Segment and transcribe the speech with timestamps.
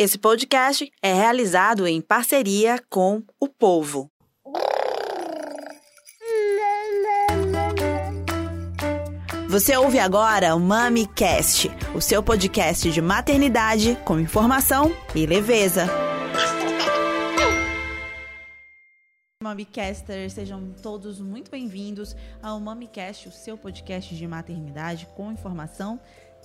[0.00, 4.08] Esse podcast é realizado em parceria com o povo.
[9.48, 15.88] Você ouve agora o MamiCast, o seu podcast de maternidade com informação e leveza.
[19.42, 25.98] Mamicasters, sejam todos muito bem-vindos ao MamiCast, o seu podcast de maternidade com informação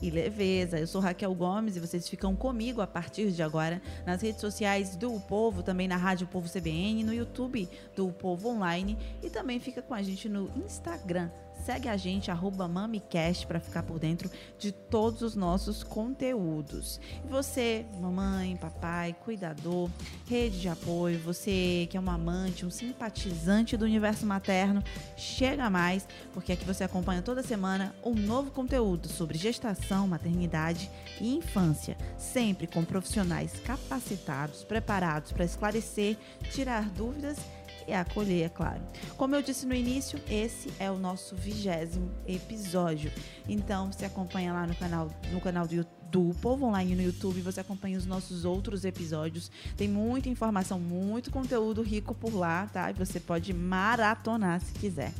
[0.03, 0.77] e leveza.
[0.77, 4.97] Eu sou Raquel Gomes e vocês ficam comigo a partir de agora nas redes sociais
[4.97, 9.29] do o Povo, também na Rádio Povo CBN, no YouTube do o Povo Online e
[9.29, 11.29] também fica com a gente no Instagram
[11.63, 16.99] Segue a gente, arroba MamiCast, para ficar por dentro de todos os nossos conteúdos.
[17.23, 19.89] E você, mamãe, papai, cuidador,
[20.27, 24.83] rede de apoio, você que é um amante, um simpatizante do universo materno,
[25.15, 30.91] chega mais, porque aqui você acompanha toda semana um novo conteúdo sobre gestação, maternidade
[31.21, 36.17] e infância, sempre com profissionais capacitados, preparados para esclarecer,
[36.51, 38.81] tirar dúvidas e acolher, é claro.
[39.17, 43.11] Como eu disse no início, esse é o nosso vigésimo episódio.
[43.49, 47.41] Então, você acompanha lá no canal, no canal do YouTube do Povo Online no YouTube,
[47.41, 49.49] você acompanha os nossos outros episódios.
[49.75, 52.91] Tem muita informação, muito conteúdo rico por lá, tá?
[52.91, 55.11] E você pode maratonar se quiser.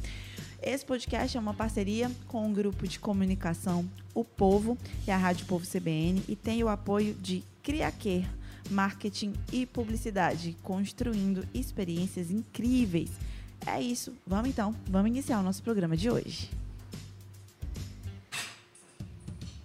[0.61, 5.47] Esse podcast é uma parceria com o grupo de comunicação O Povo e a Rádio
[5.47, 8.29] Povo CBN e tem o apoio de Criaquer
[8.69, 13.11] marketing e publicidade, construindo experiências incríveis.
[13.65, 14.13] É isso.
[14.25, 16.49] Vamos então, vamos iniciar o nosso programa de hoje.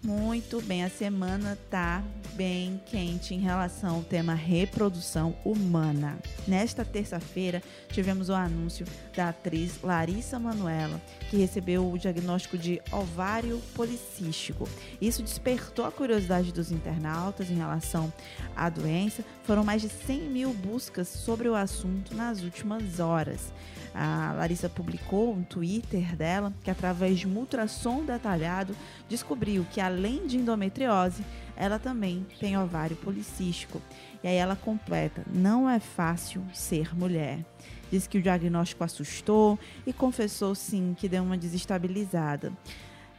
[0.08, 6.18] Muito bem, a semana tá bem quente em relação ao tema reprodução humana.
[6.46, 10.98] Nesta terça-feira, tivemos o anúncio da atriz Larissa Manuela,
[11.28, 14.66] que recebeu o diagnóstico de ovário policístico.
[14.98, 18.10] Isso despertou a curiosidade dos internautas em relação
[18.56, 19.22] à doença.
[19.42, 23.52] Foram mais de 100 mil buscas sobre o assunto nas últimas horas.
[23.94, 28.74] A Larissa publicou um Twitter dela que, através de um ultrassom detalhado,
[29.08, 31.24] descobriu que, além de endometriose,
[31.56, 33.80] ela também tem ovário policístico.
[34.22, 37.44] E aí ela completa: não é fácil ser mulher.
[37.90, 42.52] Diz que o diagnóstico assustou e confessou sim que deu uma desestabilizada.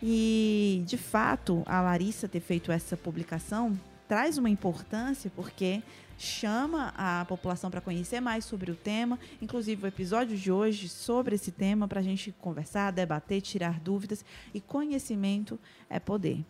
[0.02, 3.78] E de fato, a Larissa ter feito essa publicação
[4.08, 5.84] traz uma importância porque
[6.20, 11.36] chama a população para conhecer mais sobre o tema, inclusive o episódio de hoje sobre
[11.36, 15.58] esse tema para a gente conversar, debater, tirar dúvidas e conhecimento
[15.90, 16.44] é poder.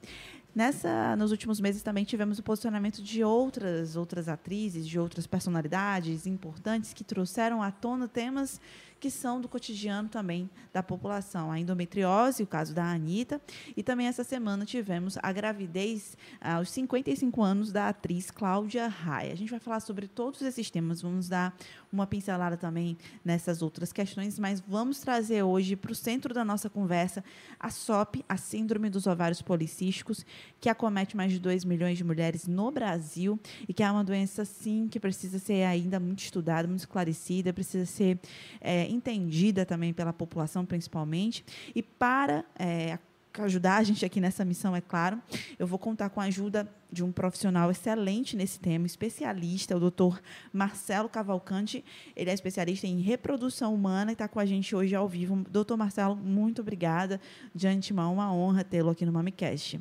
[0.53, 6.25] Nessa, nos últimos meses também tivemos o posicionamento de outras outras atrizes, de outras personalidades
[6.25, 8.59] importantes que trouxeram à tona temas
[8.99, 11.51] que são do cotidiano também da população.
[11.51, 13.41] A endometriose, o caso da Anitta,
[13.75, 19.33] e também essa semana tivemos a gravidez aos 55 anos da atriz Cláudia Raia.
[19.33, 21.55] A gente vai falar sobre todos esses temas, vamos dar
[21.91, 26.69] uma pincelada também nessas outras questões, mas vamos trazer hoje para o centro da nossa
[26.69, 27.23] conversa
[27.59, 30.25] a SOP, a Síndrome dos Ovários Policísticos,
[30.59, 34.45] que acomete mais de 2 milhões de mulheres no Brasil e que é uma doença,
[34.45, 38.19] sim, que precisa ser ainda muito estudada, muito esclarecida, precisa ser
[38.61, 41.43] é, entendida também pela população, principalmente.
[41.75, 42.99] E para é,
[43.37, 45.21] ajudar a gente aqui nessa missão, é claro,
[45.57, 50.19] eu vou contar com a ajuda de um profissional excelente nesse tema, especialista, o doutor
[50.51, 51.85] Marcelo Cavalcante.
[52.15, 55.45] Ele é especialista em reprodução humana e está com a gente hoje ao vivo.
[55.49, 57.21] Doutor Marcelo, muito obrigada.
[57.53, 59.79] De antemão, uma honra tê-lo aqui no MamiCast.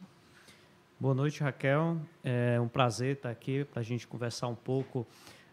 [1.00, 1.96] Boa noite, Raquel.
[2.22, 5.06] É um prazer estar aqui para a gente conversar um pouco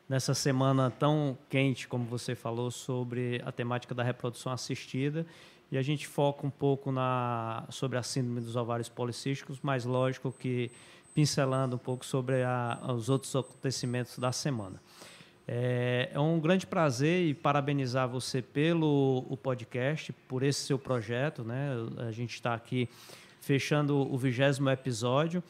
[0.09, 5.25] nessa semana tão quente, como você falou, sobre a temática da reprodução assistida.
[5.71, 10.31] E a gente foca um pouco na, sobre a síndrome dos ovários policísticos, mas lógico
[10.31, 10.71] que
[11.13, 14.81] pincelando um pouco sobre a, os outros acontecimentos da semana.
[15.47, 21.43] É, é, um grande prazer e parabenizar você pelo o podcast, por esse seu projeto.
[21.43, 21.71] Né?
[22.07, 22.89] A gente está aqui
[23.41, 25.43] fechando o vigésimo episódio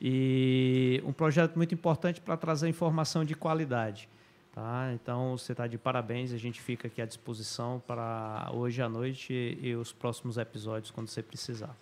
[0.00, 4.08] e um projeto muito importante para trazer informação de qualidade.
[4.54, 4.92] Tá?
[4.94, 6.32] Então, você está de parabéns.
[6.32, 11.08] A gente fica aqui à disposição para hoje à noite e os próximos episódios, quando
[11.08, 11.74] você precisar.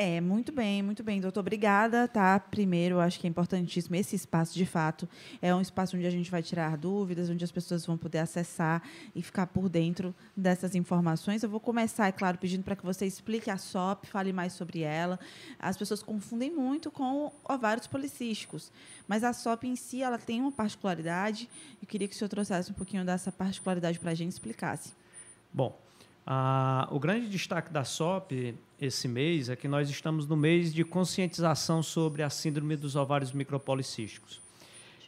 [0.00, 1.40] É, muito bem, muito bem, doutor.
[1.40, 2.38] Obrigada, tá?
[2.38, 5.08] Primeiro, acho que é importantíssimo esse espaço, de fato,
[5.42, 8.80] é um espaço onde a gente vai tirar dúvidas, onde as pessoas vão poder acessar
[9.12, 11.42] e ficar por dentro dessas informações.
[11.42, 14.82] Eu vou começar, é claro, pedindo para que você explique a SOP, fale mais sobre
[14.82, 15.18] ela.
[15.58, 18.70] As pessoas confundem muito com ovários policísticos,
[19.08, 21.50] mas a SOP em si, ela tem uma particularidade.
[21.82, 24.92] Eu queria que o senhor trouxesse um pouquinho dessa particularidade para a gente explicasse.
[25.52, 25.76] Bom,
[26.30, 30.84] ah, o grande destaque da SOP esse mês é que nós estamos no mês de
[30.84, 34.38] conscientização sobre a síndrome dos ovários micropolicísticos.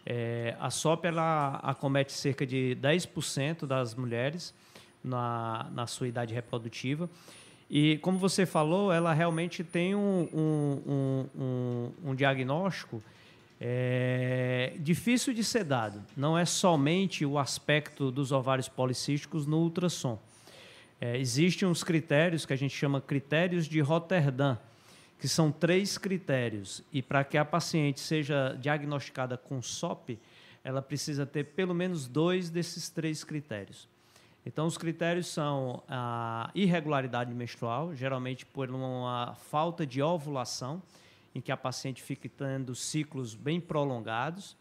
[0.06, 4.55] É, a SOP ela acomete cerca de 10% das mulheres
[5.05, 7.06] na, na sua idade reprodutiva.
[7.69, 13.02] E, como você falou, ela realmente tem um, um, um, um diagnóstico
[13.61, 16.02] é, difícil de ser dado.
[16.17, 20.19] Não é somente o aspecto dos ovários policísticos no ultrassom.
[21.00, 24.58] É, existem uns critérios que a gente chama critérios de Rotterdam,
[25.19, 26.82] que são três critérios.
[26.93, 30.19] E para que a paciente seja diagnosticada com SOP,
[30.62, 33.88] ela precisa ter pelo menos dois desses três critérios.
[34.44, 40.82] Então, os critérios são a irregularidade menstrual, geralmente por uma falta de ovulação,
[41.35, 44.55] em que a paciente fica tendo ciclos bem prolongados.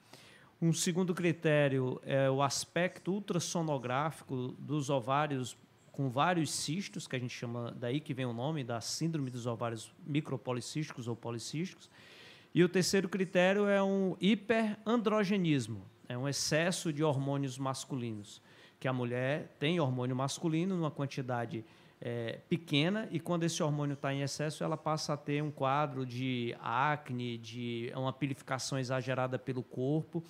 [0.62, 5.57] Um segundo critério é o aspecto ultrassonográfico dos ovários
[5.99, 9.45] com vários cistos, que a gente chama, daí que vem o nome da síndrome dos
[9.45, 11.89] ovários micropolicísticos ou policísticos.
[12.55, 18.41] E o terceiro critério é um hiperandrogenismo, é um excesso de hormônios masculinos
[18.79, 21.65] que a mulher tem hormônio masculino numa quantidade
[21.99, 26.05] é, pequena e quando esse hormônio está em excesso, ela passa a ter um quadro
[26.05, 30.23] de acne, de uma pilificação exagerada pelo corpo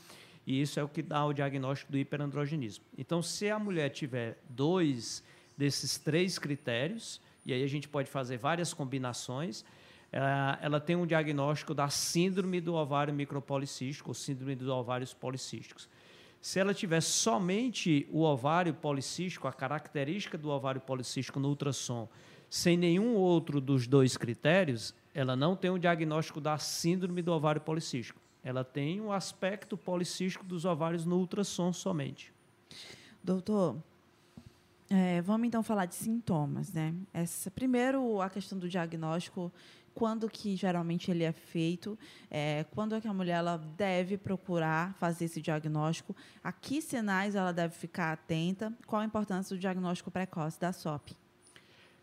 [0.48, 2.84] e isso é o que dá o diagnóstico do hiperandrogenismo.
[2.98, 5.24] Então, se a mulher tiver dois
[5.60, 9.66] desses três critérios, e aí a gente pode fazer várias combinações,
[10.10, 15.90] ela, ela tem um diagnóstico da síndrome do ovário micropolicístico ou síndrome dos ovários policísticos.
[16.42, 22.08] Se ela tiver somente o ovário policístico, a característica do ovário policístico no ultrassom,
[22.50, 27.34] sem nenhum outro dos dois critérios, ela não tem o um diagnóstico da síndrome do
[27.34, 28.22] ovário policístico.
[28.42, 32.32] Ela tem o um aspecto policístico dos ovários no ultrassom somente.
[33.22, 33.76] Doutor,
[34.90, 36.96] é, vamos então falar de sintomas, né?
[37.14, 39.52] Essa, primeiro, a questão do diagnóstico
[39.94, 42.00] quando que geralmente ele é feito,
[42.32, 47.36] é, quando é que a mulher ela deve procurar fazer esse diagnóstico, a que sinais
[47.36, 51.12] ela deve ficar atenta, qual a importância do diagnóstico precoce da SOP?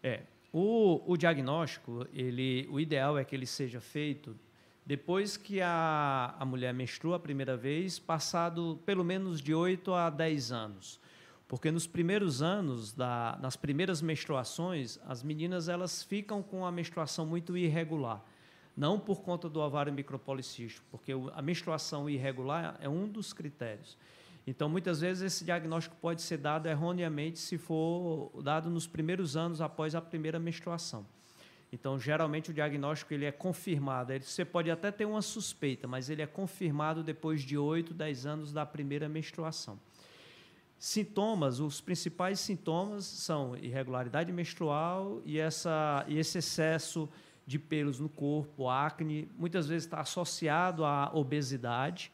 [0.03, 4.37] É, o, o diagnóstico, ele, o ideal é que ele seja feito
[4.85, 10.11] depois que a, a mulher menstrua a primeira vez, passado pelo menos de 8 a
[10.11, 11.01] 10 anos.
[11.49, 17.25] Porque nos primeiros anos, da, nas primeiras menstruações, as meninas elas ficam com a menstruação
[17.25, 18.25] muito irregular.
[18.77, 23.97] Não por conta do ovário micropolicístico, porque a menstruação irregular é um dos critérios.
[24.47, 29.61] Então, muitas vezes, esse diagnóstico pode ser dado erroneamente se for dado nos primeiros anos
[29.61, 31.07] após a primeira menstruação.
[31.73, 34.13] Então, geralmente, o diagnóstico ele é confirmado.
[34.21, 38.53] Você pode até ter uma suspeita, mas ele é confirmado depois de 8, 10 anos
[38.53, 39.79] da primeira menstruação.
[40.79, 47.09] Sintomas, os principais sintomas são irregularidade menstrual e, essa, e esse excesso
[47.47, 52.13] de pelos no corpo, acne, muitas vezes está associado à obesidade.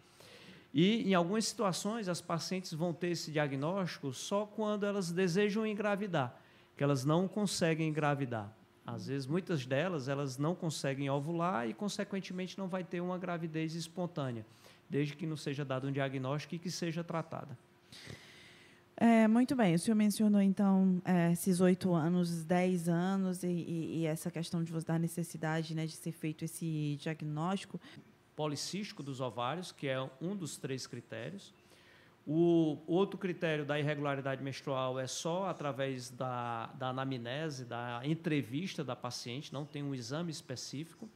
[0.72, 6.36] E, em algumas situações, as pacientes vão ter esse diagnóstico só quando elas desejam engravidar,
[6.76, 8.52] que elas não conseguem engravidar.
[8.86, 13.74] Às vezes, muitas delas, elas não conseguem ovular e, consequentemente, não vai ter uma gravidez
[13.74, 14.46] espontânea,
[14.88, 17.56] desde que não seja dado um diagnóstico e que seja tratada.
[19.04, 23.98] É, muito bem, o senhor mencionou então é, esses oito anos, dez anos e, e,
[23.98, 27.80] e, essa questão de da necessidade né, de ser feito esse diagnóstico.
[28.36, 31.52] Policístico dos ovários, que é um dos três critérios.
[32.24, 38.94] O outro critério da irregularidade menstrual é só através da, da anamnese, da entrevista da
[38.94, 41.10] paciente, não tem um exame específico.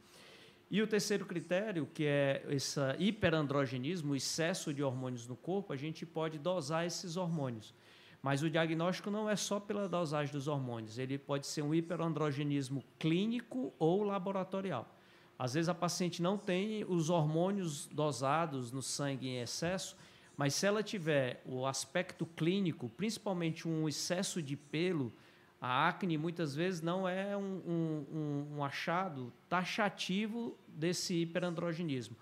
[0.69, 5.77] E o terceiro critério, que é esse hiperandrogenismo, o excesso de hormônios no corpo, a
[5.77, 7.73] gente pode dosar esses hormônios.
[8.21, 12.83] Mas o diagnóstico não é só pela dosagem dos hormônios, ele pode ser um hiperandrogenismo
[12.99, 14.93] clínico ou laboratorial.
[15.39, 19.95] Às vezes a paciente não tem os hormônios dosados no sangue em excesso,
[20.35, 25.13] mas se ela tiver o aspecto clínico, principalmente um excesso de pelo,
[25.59, 32.15] a acne muitas vezes não é um, um, um achado taxativo desse hiperandrogenismo.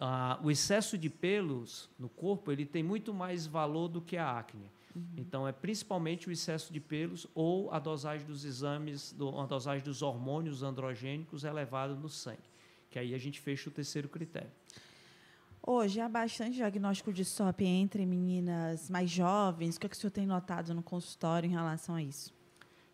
[0.00, 4.38] Ah, o excesso de pelos no corpo ele tem muito mais valor do que a
[4.38, 4.70] acne.
[4.94, 5.02] Uhum.
[5.16, 9.84] Então, é principalmente o excesso de pelos ou a dosagem dos exames, do, a dosagem
[9.84, 12.38] dos hormônios androgênicos elevada no sangue.
[12.90, 14.50] Que aí a gente fecha o terceiro critério.
[15.62, 19.76] Hoje há bastante diagnóstico de SOP entre meninas mais jovens.
[19.76, 22.37] O que, é que o senhor tem notado no consultório em relação a isso?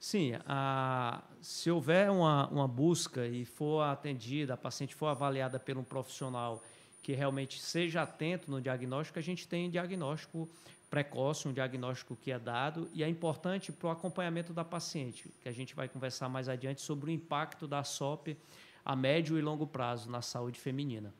[0.04, 5.78] Sim, a, se houver uma, uma busca e for atendida, a paciente for avaliada por
[5.78, 6.62] um profissional
[7.02, 10.46] que realmente seja atento no diagnóstico, a gente tem diagnóstico
[10.90, 15.49] precoce, um diagnóstico que é dado e é importante para o acompanhamento da paciente, que
[15.49, 18.37] a gente vai conversar mais adiante sobre o impacto da SOP
[18.84, 21.14] a médio e longo prazo na saúde feminina.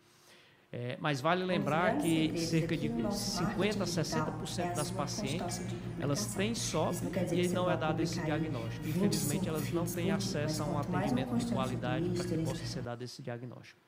[0.76, 5.62] É, mas vale lembrar que cerca de 50 a 60% das pacientes
[6.00, 6.97] elas têm SOP
[7.33, 8.88] e não é dado esse diagnóstico.
[8.88, 13.02] Infelizmente, elas não têm acesso a um atendimento de qualidade para que possa ser dado
[13.02, 13.84] esse diagnóstico.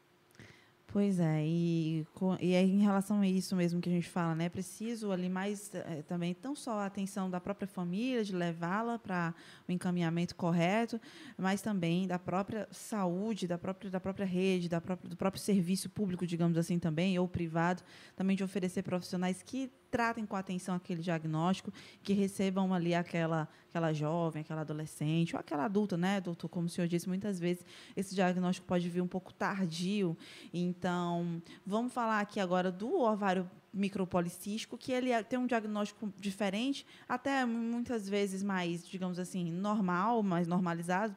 [0.96, 2.06] Pois é, e,
[2.40, 4.48] e é em relação a isso mesmo que a gente fala, né?
[4.48, 9.34] Preciso ali mais é, também, não só a atenção da própria família, de levá-la para
[9.68, 10.98] o encaminhamento correto,
[11.36, 15.90] mas também da própria saúde, da própria, da própria rede, da própria, do próprio serviço
[15.90, 17.82] público, digamos assim, também, ou privado,
[18.16, 21.72] também de oferecer profissionais que tratem com atenção aquele diagnóstico,
[22.02, 26.50] que recebam ali aquela, aquela jovem, aquela adolescente, ou aquela adulta, né, doutor?
[26.50, 27.64] Como o senhor disse, muitas vezes
[27.96, 30.14] esse diagnóstico pode vir um pouco tardio.
[30.52, 36.86] Então, vamos falar aqui agora do ovário micropolicístico, que ele é, tem um diagnóstico diferente,
[37.08, 41.16] até muitas vezes mais, digamos assim, normal, mais normalizado,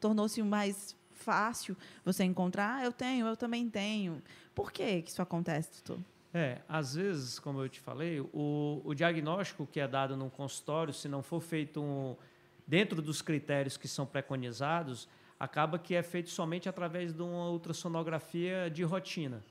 [0.00, 2.76] tornou-se mais fácil você encontrar.
[2.76, 4.22] Ah, eu tenho, eu também tenho.
[4.54, 6.13] Por que, que isso acontece, doutor?
[6.36, 10.92] É, às vezes, como eu te falei, o, o diagnóstico que é dado num consultório,
[10.92, 12.16] se não for feito um,
[12.66, 18.68] dentro dos critérios que são preconizados, acaba que é feito somente através de uma ultrassonografia
[18.68, 19.44] de rotina.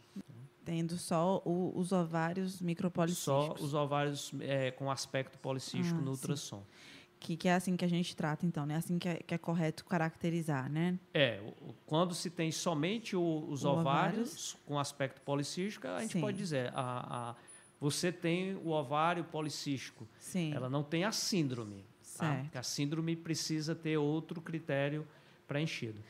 [0.65, 3.59] Tendo só o, os ovários micropolicísticos.
[3.59, 6.59] Só os ovários é, com aspecto policístico ah, no ultrassom.
[6.59, 6.92] Sim
[7.23, 8.75] que, que, é assim que a gente trata, então, né?
[8.75, 10.99] Assim que é, que é correto caracterizar, né?
[11.13, 11.41] É,
[11.85, 16.21] quando se tem somente o, os o ovários, ovários, com aspecto policístico, a gente Sim.
[16.21, 17.35] pode dizer, a, a,
[17.79, 20.05] você tem o ovário policístico.
[20.19, 20.53] Sim.
[20.53, 21.85] Ela não tem a síndrome.
[22.17, 22.27] Tá?
[22.27, 22.51] Certo.
[22.51, 22.59] Tá?
[22.59, 25.07] A síndrome precisa ter outro critério
[25.47, 26.03] preenchido.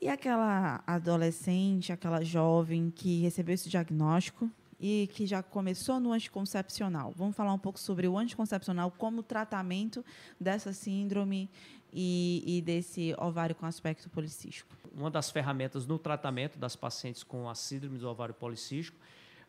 [0.00, 4.50] E aquela adolescente, aquela jovem que recebeu esse diagnóstico,
[4.80, 7.12] e que já começou no anticoncepcional.
[7.14, 10.04] Vamos falar um pouco sobre o anticoncepcional como tratamento
[10.40, 11.50] dessa síndrome
[11.92, 14.74] e, e desse ovário com aspecto policístico.
[14.92, 18.98] Uma das ferramentas no tratamento das pacientes com a síndrome do ovário policístico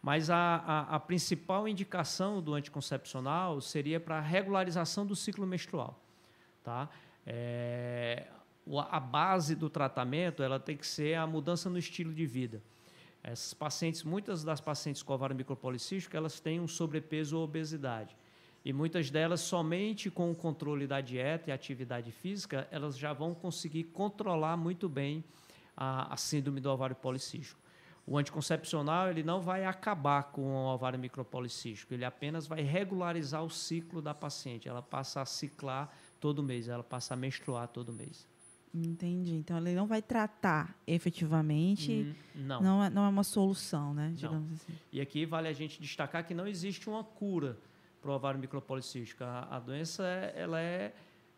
[0.02, 6.02] mas a, a, a, principal indicação do anticoncepcional seria para a regularização do ciclo menstrual.
[6.64, 6.90] Tá?
[7.26, 8.28] É,
[8.90, 12.64] a base do tratamento ela tem que ser a mudança no estilo de vida.
[13.24, 18.16] Essas pacientes, muitas das pacientes com ovário micropolicístico, elas têm um sobrepeso ou obesidade.
[18.63, 23.34] E muitas delas, somente com o controle da dieta e atividade física, elas já vão
[23.34, 25.24] conseguir controlar muito bem
[25.75, 27.60] a, a síndrome do ovário policístico.
[28.06, 33.50] O anticoncepcional ele não vai acabar com o ovário micropolicístico, ele apenas vai regularizar o
[33.50, 34.68] ciclo da paciente.
[34.68, 38.28] Ela passa a ciclar todo mês, ela passa a menstruar todo mês.
[38.74, 39.36] Entendi.
[39.36, 42.16] Então ele não vai tratar efetivamente.
[42.36, 42.62] Hum, não.
[42.62, 44.12] Não é, não é uma solução, né?
[44.16, 44.56] Digamos não.
[44.56, 44.74] assim.
[44.92, 47.58] E aqui vale a gente destacar que não existe uma cura
[48.01, 49.24] para o ovário micropolicístico.
[49.24, 50.94] A, a doença é, ela é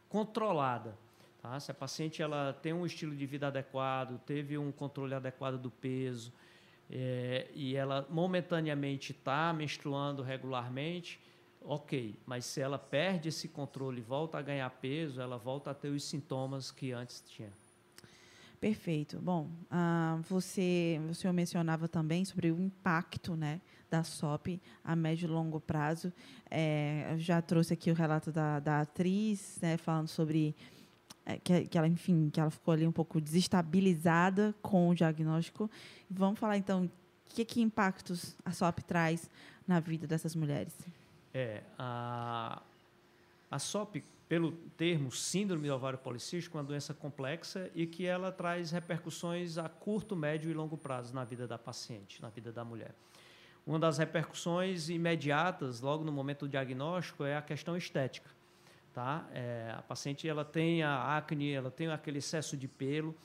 [0.08, 0.96] controlada.
[1.42, 1.60] Tá?
[1.60, 5.70] Se a paciente ela tem um estilo de vida adequado, teve um controle adequado do
[5.70, 6.32] peso,
[6.90, 11.20] é, e ela momentaneamente está menstruando regularmente,
[11.66, 15.74] ok, mas se ela perde esse controle e volta a ganhar peso, ela volta a
[15.74, 17.52] ter os sintomas que antes tinha.
[18.60, 19.20] Perfeito.
[19.20, 25.30] Bom, uh, você, você mencionava também sobre o impacto né, da SOP a médio e
[25.30, 26.14] longo prazo.
[26.50, 30.56] É, já trouxe aqui o relato da, da atriz, né, falando sobre
[31.26, 35.70] é, que, que, ela, enfim, que ela ficou ali um pouco desestabilizada com o diagnóstico.
[36.10, 36.90] Vamos falar, então,
[37.26, 39.30] que, que impactos a SOP traz
[39.68, 40.74] na vida dessas mulheres?
[41.34, 42.62] É, a,
[43.50, 48.32] a SOP, pelo termo síndrome do ovário policístico, é uma doença complexa e que ela
[48.32, 52.64] traz repercussões a curto, médio e longo prazo na vida da paciente, na vida da
[52.64, 52.94] mulher.
[53.66, 58.30] Uma das repercussões imediatas, logo no momento do diagnóstico, é a questão estética.
[58.94, 59.26] Tá?
[59.34, 63.16] É, a paciente ela tem a acne, ela tem aquele excesso de pelo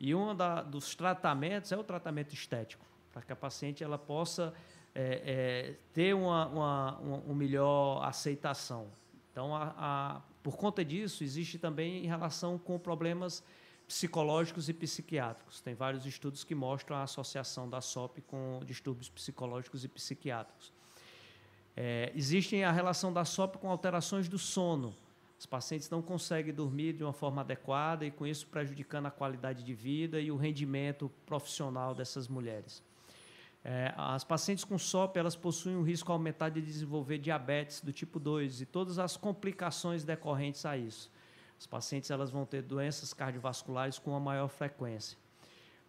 [0.00, 0.34] e um
[0.70, 4.54] dos tratamentos é o tratamento estético, para que a paciente ela possa
[5.00, 8.88] é, é, ter uma, uma, uma, melhor aceitação.
[9.30, 13.44] Então, a, a, por conta disso, existe também em relação com problemas
[13.86, 15.60] psicológicos e psiquiátricos.
[15.60, 20.72] Tem vários estudos que mostram a associação da SOP com distúrbios psicológicos e psiquiátricos.
[21.76, 24.92] É, existe a relação da SOP com alterações do sono.
[25.38, 29.62] Os pacientes não conseguem dormir de uma forma adequada e, com isso, prejudicando a qualidade
[29.62, 32.82] de vida e o rendimento profissional dessas mulheres.
[33.64, 38.20] É, as pacientes com SOP elas possuem um risco aumentado de desenvolver diabetes do tipo
[38.20, 41.10] 2 e todas as complicações decorrentes a isso.
[41.58, 45.18] As pacientes elas vão ter doenças cardiovasculares com uma maior frequência.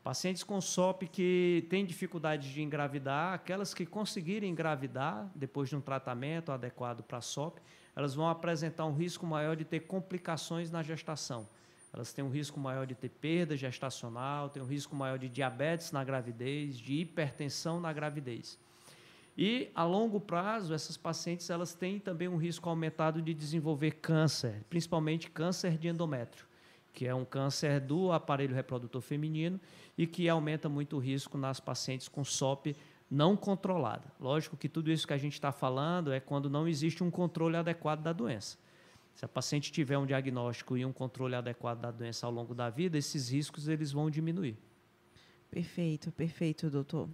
[0.03, 5.81] Pacientes com SOP que têm dificuldade de engravidar, aquelas que conseguirem engravidar depois de um
[5.81, 7.59] tratamento adequado para SOP,
[7.95, 11.47] elas vão apresentar um risco maior de ter complicações na gestação,
[11.93, 15.91] elas têm um risco maior de ter perda gestacional, têm um risco maior de diabetes
[15.91, 18.58] na gravidez, de hipertensão na gravidez.
[19.38, 24.63] E a longo prazo, essas pacientes elas têm também um risco aumentado de desenvolver câncer,
[24.69, 26.46] principalmente câncer de endométrio,
[26.93, 29.60] que é um câncer do aparelho reprodutor feminino
[29.98, 32.75] e que aumenta muito o risco nas pacientes com SOP
[33.10, 34.12] não controlada.
[34.19, 37.55] Lógico que tudo isso que a gente está falando é quando não existe um controle
[37.55, 38.58] adequado da doença.
[39.19, 42.69] Se a paciente tiver um diagnóstico e um controle adequado da doença ao longo da
[42.69, 44.57] vida, esses riscos eles vão diminuir.
[45.51, 47.09] Perfeito, perfeito, doutor.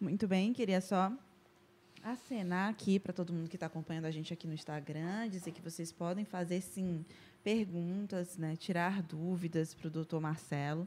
[0.00, 1.12] Muito bem, queria só
[2.00, 5.60] acenar aqui para todo mundo que está acompanhando a gente aqui no Instagram, dizer que
[5.60, 7.04] vocês podem fazer sim
[7.42, 10.86] perguntas, né, tirar dúvidas para o doutor Marcelo.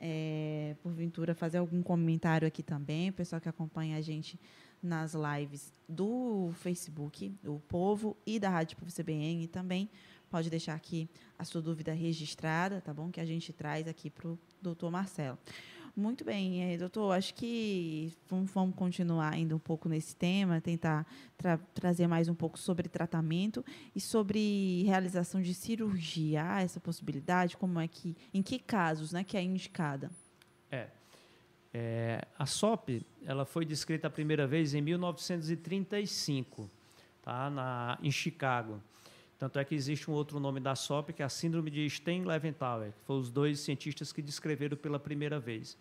[0.00, 4.40] É, porventura fazer algum comentário aqui também, o pessoal que acompanha a gente
[4.82, 9.88] nas lives do Facebook, o Povo e da Rádio Povo CBN também
[10.30, 13.10] pode deixar aqui a sua dúvida registrada, tá bom?
[13.10, 15.38] Que a gente traz aqui para o doutor Marcelo.
[15.96, 17.12] Muito bem, é, doutor.
[17.12, 21.06] Acho que vamos continuar ainda um pouco nesse tema, tentar
[21.38, 23.64] tra trazer mais um pouco sobre tratamento
[23.94, 26.60] e sobre realização de cirurgia.
[26.60, 27.56] Essa possibilidade?
[27.56, 30.10] Como é que, em que casos, né, que é indicada?
[31.78, 32.22] É.
[32.38, 36.70] a SOP, ela foi descrita a primeira vez em 1935,
[37.22, 38.80] tá, na, em Chicago.
[39.38, 42.92] Tanto é que existe um outro nome da SOP, que é a Síndrome de Stein-Leventauer,
[42.92, 45.76] que foram os dois cientistas que descreveram pela primeira vez.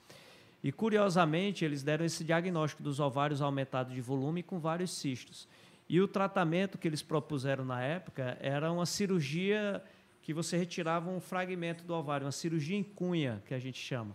[0.62, 5.48] E, curiosamente, eles deram esse diagnóstico dos ovários aumentados de volume com vários cistos.
[5.88, 9.82] E o tratamento que eles propuseram na época era uma cirurgia
[10.22, 14.14] que você retirava um fragmento do ovário, uma cirurgia em cunha, que a gente chama.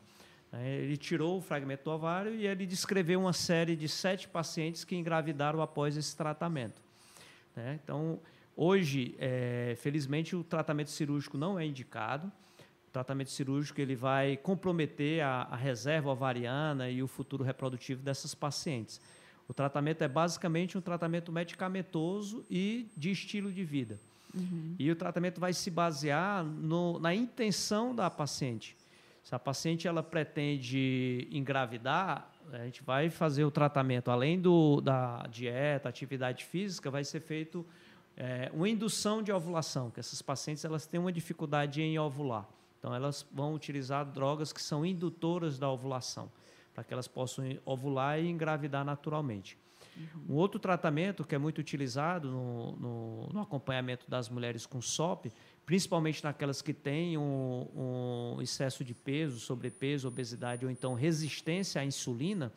[0.53, 4.85] É, ele tirou o fragmento do ovário e ele descreveu uma série de sete pacientes
[4.85, 6.83] que engravidaram após esse tratamento.
[7.55, 7.79] Né?
[7.83, 8.19] Então,
[8.63, 12.31] Hoje, é, felizmente, o tratamento cirúrgico não é indicado.
[12.89, 18.35] O tratamento cirúrgico ele vai comprometer a, a reserva ovariana e o futuro reprodutivo dessas
[18.35, 19.01] pacientes.
[19.49, 23.99] O tratamento é basicamente um tratamento medicamentoso e de estilo de vida.
[24.35, 24.75] Uhum.
[24.79, 28.77] E o tratamento vai se basear no, na intenção da paciente.
[29.31, 35.25] Se a paciente ela pretende engravidar, a gente vai fazer o tratamento, além do, da
[35.31, 37.65] dieta, atividade física, vai ser feito
[38.17, 42.45] é, uma indução de ovulação, que essas pacientes elas têm uma dificuldade em ovular.
[42.81, 46.29] Então, elas vão utilizar drogas que são indutoras da ovulação,
[46.75, 49.57] para que elas possam ovular e engravidar naturalmente.
[49.97, 50.35] Uhum.
[50.35, 55.33] Um outro tratamento que é muito utilizado no, no, no, acompanhamento das mulheres com SOP,
[55.67, 61.85] principalmente naquelas que têm um, um excesso de peso, sobrepeso, obesidade ou então resistência à
[61.85, 62.53] insulina,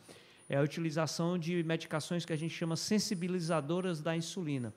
[0.50, 4.74] é a utilização de medicações que a gente chama sensibilizadoras da insulina.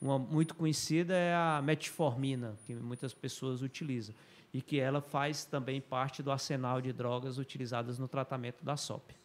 [0.00, 4.14] Uma muito conhecida é a metformina, que muitas pessoas utilizam,
[4.52, 9.23] e que ela faz também parte do arsenal de drogas utilizadas no tratamento da SOP.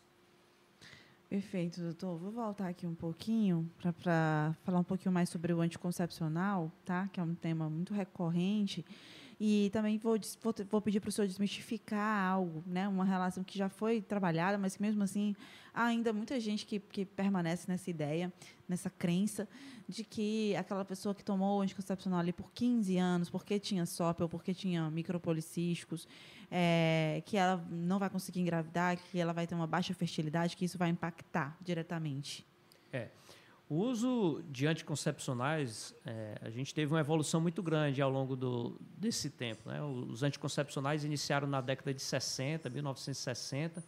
[1.30, 2.18] Perfeito, doutor.
[2.18, 3.70] Vou voltar aqui um pouquinho
[4.02, 7.08] para falar um pouquinho mais sobre o anticoncepcional, tá?
[7.14, 8.84] Que é um tema muito recorrente
[9.40, 10.18] e também vou,
[10.70, 12.88] vou, pedir para o senhor desmistificar algo, né?
[12.90, 15.34] uma relação que já foi trabalhada, mas que mesmo assim
[15.74, 18.34] há ainda muita gente que, que permanece nessa ideia,
[18.68, 19.48] nessa crença
[19.88, 24.22] de que aquela pessoa que tomou o anticoncepcional ali por 15 anos, porque tinha SOP
[24.22, 26.06] ou porque tinha micropolicísticos,
[26.52, 30.66] é, que ela não vai conseguir engravidar, que ela vai ter uma baixa fertilidade, que
[30.66, 32.46] isso vai impactar diretamente.
[32.92, 33.08] É.
[33.70, 38.76] O uso de anticoncepcionais, é, a gente teve uma evolução muito grande ao longo do,
[38.98, 39.70] desse tempo.
[39.70, 39.80] Né?
[39.84, 43.84] Os anticoncepcionais iniciaram na década de 60, 1960,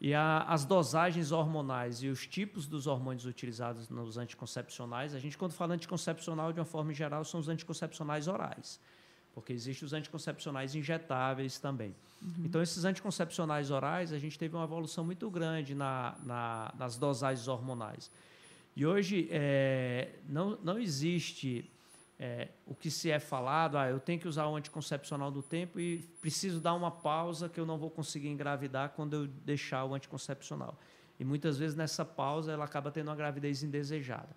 [0.00, 5.36] e a, as dosagens hormonais e os tipos dos hormônios utilizados nos anticoncepcionais, a gente,
[5.36, 8.80] quando fala anticoncepcional, de uma forma geral, são os anticoncepcionais orais,
[9.34, 11.94] porque existem os anticoncepcionais injetáveis também.
[12.22, 12.46] Uhum.
[12.46, 17.46] Então, esses anticoncepcionais orais, a gente teve uma evolução muito grande na, na, nas dosagens
[17.46, 18.10] hormonais.
[18.74, 21.70] E hoje é, não, não existe
[22.18, 25.80] é, o que se é falado, ah, eu tenho que usar o anticoncepcional do tempo
[25.80, 29.94] e preciso dar uma pausa que eu não vou conseguir engravidar quando eu deixar o
[29.94, 30.78] anticoncepcional.
[31.18, 34.28] E muitas vezes nessa pausa ela acaba tendo uma gravidez indesejada.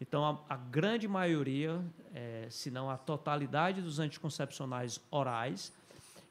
[0.00, 1.82] Então, a, a grande maioria,
[2.14, 5.72] é, se não a totalidade dos anticoncepcionais orais,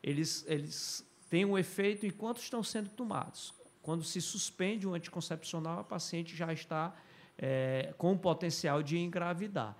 [0.04, 3.54] eles, eles têm um efeito enquanto estão sendo tomados.
[3.82, 6.96] Quando se suspende o anticoncepcional, a paciente já está
[7.38, 9.76] é, com potencial de engravidar.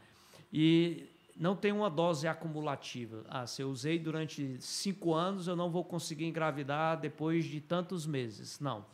[0.52, 3.26] E não tem uma dose acumulativa.
[3.28, 8.06] Ah, se eu usei durante cinco anos, eu não vou conseguir engravidar depois de tantos
[8.06, 8.60] meses.
[8.60, 8.86] Não.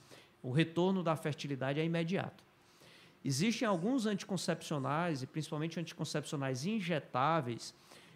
[0.41, 2.43] O retorno da fertilidade é imediato.
[3.24, 7.76] Existem alguns anticoncepcionais, e principalmente anticoncepcionais injetáveis,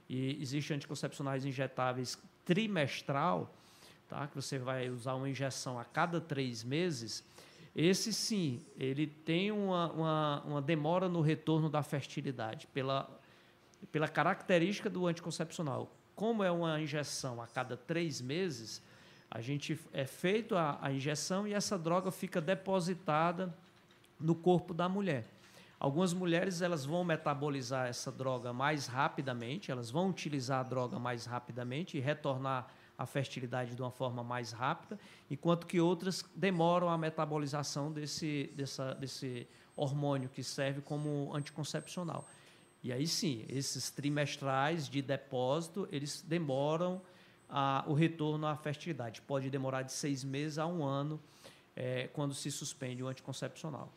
[0.10, 3.54] e existem anticoncepcionais injetáveis trimestral,
[4.08, 4.26] tá?
[4.28, 7.24] que você vai usar uma injeção a cada três meses,
[7.76, 13.10] esse sim, ele tem uma, uma, uma demora no retorno da fertilidade, pela,
[13.92, 15.92] pela característica do anticoncepcional.
[16.16, 18.82] Como é uma injeção a cada três meses,
[19.30, 23.54] a gente é feito a, a injeção e essa droga fica depositada
[24.18, 25.26] no corpo da mulher.
[25.78, 31.26] Algumas mulheres elas vão metabolizar essa droga mais rapidamente, elas vão utilizar a droga mais
[31.26, 36.98] rapidamente e retornar a fertilidade de uma forma mais rápida, enquanto que outras demoram a
[36.98, 42.28] metabolização desse, dessa, desse hormônio que serve como anticoncepcional.
[42.82, 47.02] E aí sim, esses trimestrais de depósito, eles demoram
[47.50, 49.22] a, o retorno à fertilidade.
[49.22, 51.20] Pode demorar de seis meses a um ano
[51.76, 53.92] é, quando se suspende o anticoncepcional.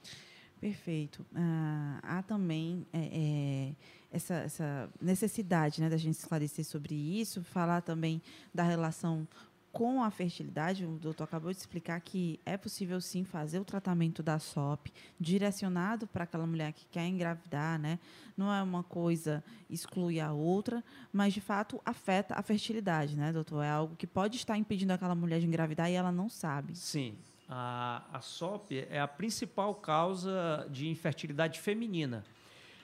[0.61, 1.25] Perfeito.
[1.35, 3.75] Ah, há também é, é,
[4.11, 8.23] essa, essa, necessidade né, da gente esclarecer sobre isso, falar também
[8.55, 9.27] da relação
[9.71, 10.85] com a fertilidade.
[10.85, 14.91] O doutor acabou de explicar que é possível sim fazer o tratamento da SOP
[15.21, 17.99] direcionado para aquela mulher que quer engravidar, né?
[18.37, 23.63] Não é uma coisa exclui a outra, mas de fato afeta a fertilidade, né, doutor?
[23.63, 26.75] É algo que pode estar impedindo aquela mulher de engravidar e ela não sabe.
[26.75, 27.15] Sim,
[27.49, 32.25] a, a SOP é a principal causa de infertilidade feminina.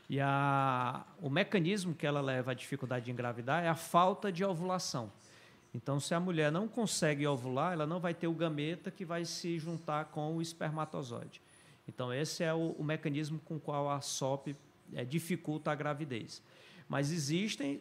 [0.08, 4.44] E a, o mecanismo que ela leva à dificuldade de engravidar é a falta de
[4.44, 5.10] ovulação.
[5.74, 9.24] Então, se a mulher não consegue ovular, ela não vai ter o gameta que vai
[9.24, 11.40] se juntar com o espermatozoide.
[11.88, 14.54] Então, esse é o, o mecanismo com o qual a SOP
[14.94, 16.42] é, dificulta a gravidez.
[16.88, 17.80] Mas existem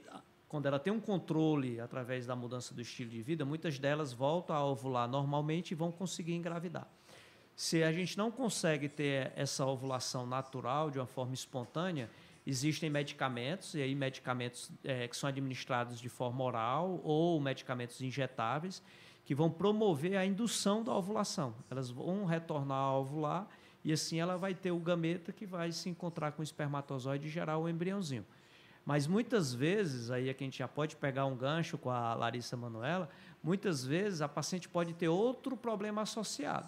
[0.53, 4.55] quando ela tem um controle através da mudança do estilo de vida, muitas delas voltam
[4.55, 6.87] a ovular normalmente e vão conseguir engravidar.
[7.55, 12.09] Se a gente não consegue ter essa ovulação natural, de uma forma espontânea,
[12.45, 18.81] existem medicamentos, e aí medicamentos é, que são administrados de forma oral ou medicamentos injetáveis,
[19.23, 21.55] que vão promover a indução da ovulação.
[21.69, 23.47] Elas vão retornar a ovular
[23.83, 27.31] e assim ela vai ter o gameta que vai se encontrar com o espermatozoide e
[27.31, 28.25] gerar o embriãozinho.
[28.85, 32.13] Mas muitas vezes, aí é que a gente já pode pegar um gancho com a
[32.13, 33.09] Larissa Manuela,
[33.41, 36.67] muitas vezes a paciente pode ter outro problema associado.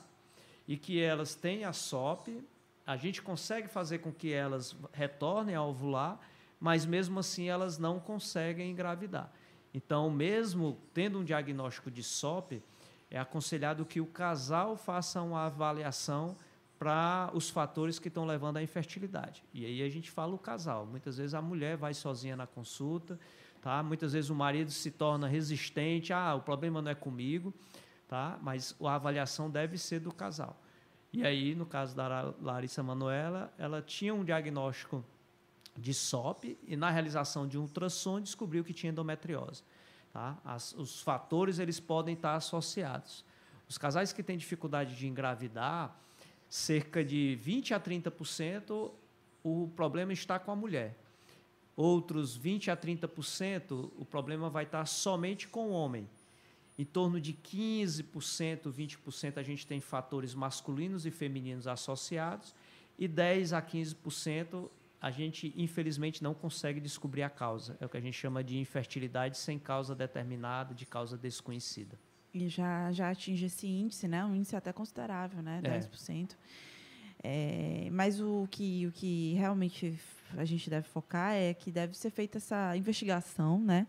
[0.67, 2.43] E que elas têm a SOP,
[2.86, 6.19] a gente consegue fazer com que elas retornem a ovular,
[6.60, 9.32] mas mesmo assim elas não conseguem engravidar.
[9.73, 12.62] Então, mesmo tendo um diagnóstico de SOP,
[13.10, 16.36] é aconselhado que o casal faça uma avaliação
[16.78, 19.43] para os fatores que estão levando à infertilidade.
[19.54, 20.86] E aí a gente fala o casal.
[20.86, 23.19] Muitas vezes a mulher vai sozinha na consulta,
[23.62, 23.82] tá?
[23.82, 27.54] Muitas vezes o marido se torna resistente, ah, o problema não é comigo,
[28.08, 28.38] tá?
[28.41, 30.60] Mas a avaliação deve ser do casal.
[31.12, 35.04] E aí, no caso da Larissa Manuela, ela tinha um diagnóstico
[35.78, 39.63] de SOP e na realização de um ultrassom descobriu que tinha endometriose.
[40.12, 40.38] Tá?
[40.44, 43.24] As, os fatores eles podem estar associados.
[43.68, 45.96] Os casais que têm dificuldade de engravidar,
[46.50, 48.91] cerca de 20 a 30%
[49.44, 50.98] o problema está com a mulher.
[51.76, 56.08] Outros 20 a 30% o problema vai estar somente com o homem.
[56.77, 62.53] Em torno de 15%, 20% a gente tem fatores masculinos e femininos associados
[62.99, 64.69] e 10 a 15%
[65.01, 67.77] a gente infelizmente não consegue descobrir a causa.
[67.79, 71.97] É o que a gente chama de infertilidade sem causa determinada, de causa desconhecida.
[72.33, 74.25] E já, já atinge esse índice, né?
[74.25, 75.61] Um índice até considerável, né?
[75.63, 76.31] 10%.
[76.31, 76.35] É.
[77.27, 79.97] É, mas o que, o que realmente
[80.38, 83.88] a gente deve focar é que deve ser feita essa investigação, né?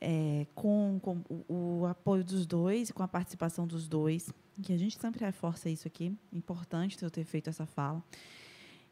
[0.00, 4.32] É, com, com o, o, apoio dos dois, com a participação dos dois,
[4.62, 8.02] que a gente sempre reforça isso aqui, importante eu ter feito essa fala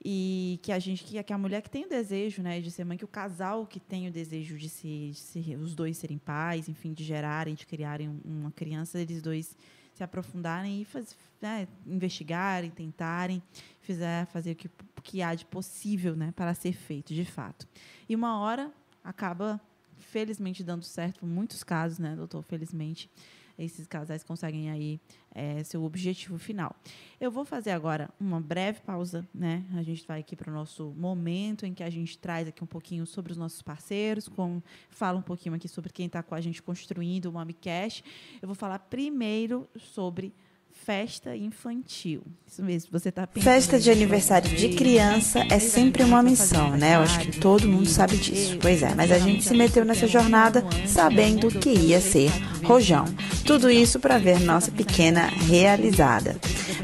[0.04, 2.84] e que a gente que, que a mulher que tem o desejo né de ser
[2.84, 6.18] mãe que o casal que tem o desejo de se, de se os dois serem
[6.18, 9.56] pais enfim de gerarem de criarem uma criança eles dois
[9.94, 13.42] se aprofundarem e faz, né, investigarem tentarem
[13.80, 14.70] fizer fazer o que,
[15.02, 17.66] que há de possível né para ser feito de fato.
[18.08, 18.70] E uma hora
[19.02, 19.60] acaba
[19.98, 23.10] felizmente dando certo muitos casos né doutor felizmente
[23.58, 25.00] esses casais conseguem aí
[25.34, 26.74] é, seu objetivo final.
[27.20, 29.64] Eu vou fazer agora uma breve pausa, né?
[29.74, 32.66] A gente vai aqui para o nosso momento em que a gente traz aqui um
[32.66, 36.40] pouquinho sobre os nossos parceiros, com, fala um pouquinho aqui sobre quem está com a
[36.40, 38.04] gente construindo o MamiCast.
[38.40, 40.34] Eu vou falar primeiro sobre
[40.84, 42.22] festa infantil.
[42.46, 43.52] Isso mesmo, você está pensando.
[43.52, 46.94] Festa de aniversário de criança é sempre uma missão, né?
[46.94, 48.58] Eu acho que todo mundo sabe disso.
[48.60, 52.30] Pois é, mas a gente se meteu nessa jornada sabendo que ia ser
[52.62, 53.04] rojão.
[53.44, 56.36] Tudo isso para ver nossa pequena realizada.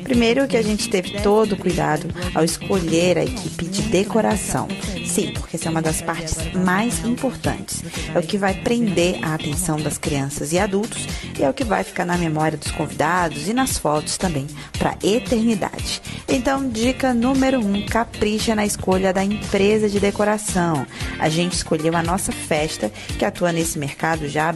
[0.02, 4.66] Primeiro que a gente teve todo o cuidado ao escolher a equipe de decoração
[5.12, 7.84] Sim, porque essa é uma das partes mais importantes.
[8.14, 11.06] É o que vai prender a atenção das crianças e adultos
[11.38, 14.46] e é o que vai ficar na memória dos convidados e nas fotos também
[14.78, 16.00] para eternidade.
[16.26, 20.86] Então, dica número um: capricha na escolha da empresa de decoração.
[21.18, 24.54] A gente escolheu a nossa festa, que atua nesse mercado já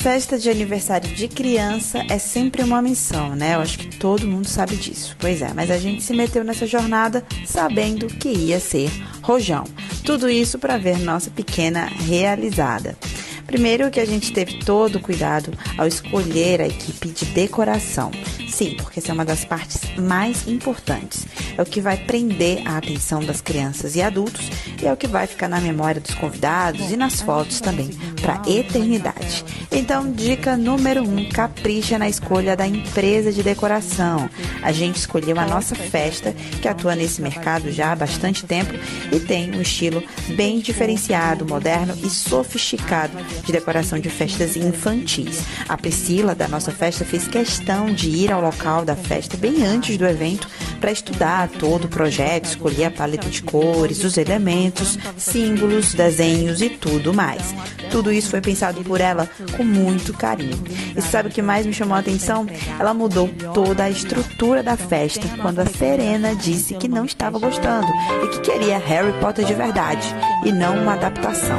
[0.00, 3.56] Festa de aniversário de criança é sempre uma missão, né?
[3.56, 5.16] Eu acho que todo mundo sabe disso.
[5.18, 9.64] Pois é, mas a gente se meteu nessa jornada sabendo que ia ser rojão.
[10.04, 12.96] Tudo isso para ver nossa pequena realizada.
[13.44, 18.12] Primeiro que a gente teve todo o cuidado ao escolher a equipe de decoração.
[18.58, 21.28] Sim, porque essa é uma das partes mais importantes.
[21.56, 24.50] É o que vai prender a atenção das crianças e adultos
[24.82, 27.88] e é o que vai ficar na memória dos convidados e nas fotos também
[28.20, 29.44] para eternidade.
[29.70, 34.28] Então, dica número um: capricha na escolha da empresa de decoração.
[34.60, 38.74] A gente escolheu a nossa festa, que atua nesse mercado já há bastante tempo
[39.12, 40.02] e tem um estilo
[40.34, 45.44] bem diferenciado, moderno e sofisticado de decoração de festas infantis.
[45.68, 49.96] A Priscila, da nossa festa, fez questão de ir ao local da festa bem antes
[49.96, 50.48] do evento
[50.80, 56.70] para estudar todo o projeto, escolher a paleta de cores, os elementos, símbolos, desenhos e
[56.70, 57.54] tudo mais.
[57.90, 60.62] Tudo isso foi pensado por ela com muito carinho.
[60.96, 62.46] E sabe o que mais me chamou a atenção?
[62.78, 67.88] Ela mudou toda a estrutura da festa quando a Serena disse que não estava gostando
[68.24, 70.06] e que queria Harry Potter de verdade
[70.44, 71.58] e não uma adaptação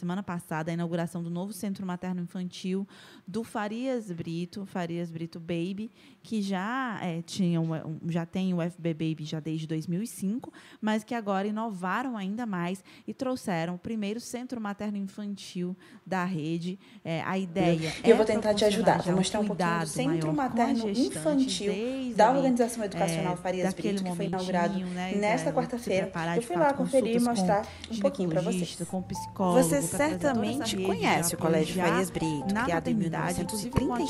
[0.00, 2.88] semana passada a inauguração do novo Centro Materno Infantil
[3.26, 5.90] do Farias Brito, Farias Brito Baby,
[6.22, 7.68] que já é, tinha um,
[8.08, 13.12] já tem o FB Baby já desde 2005, mas que agora inovaram ainda mais e
[13.12, 16.78] trouxeram o primeiro Centro Materno Infantil da rede.
[17.04, 19.86] É, a ideia eu, é eu vou tentar te ajudar, vou mostrar um pouquinho do
[19.86, 21.74] Centro Materno Infantil
[22.16, 26.10] da Organização Educacional é, Farias Brito, que foi inaugurado né, nesta quarta-feira.
[26.36, 28.78] Eu fui lá conferir e mostrar um pouquinho para vocês.
[28.90, 34.02] Com psicólogo, Você certamente conhece o Colégio Farias Brito, criado em 1935,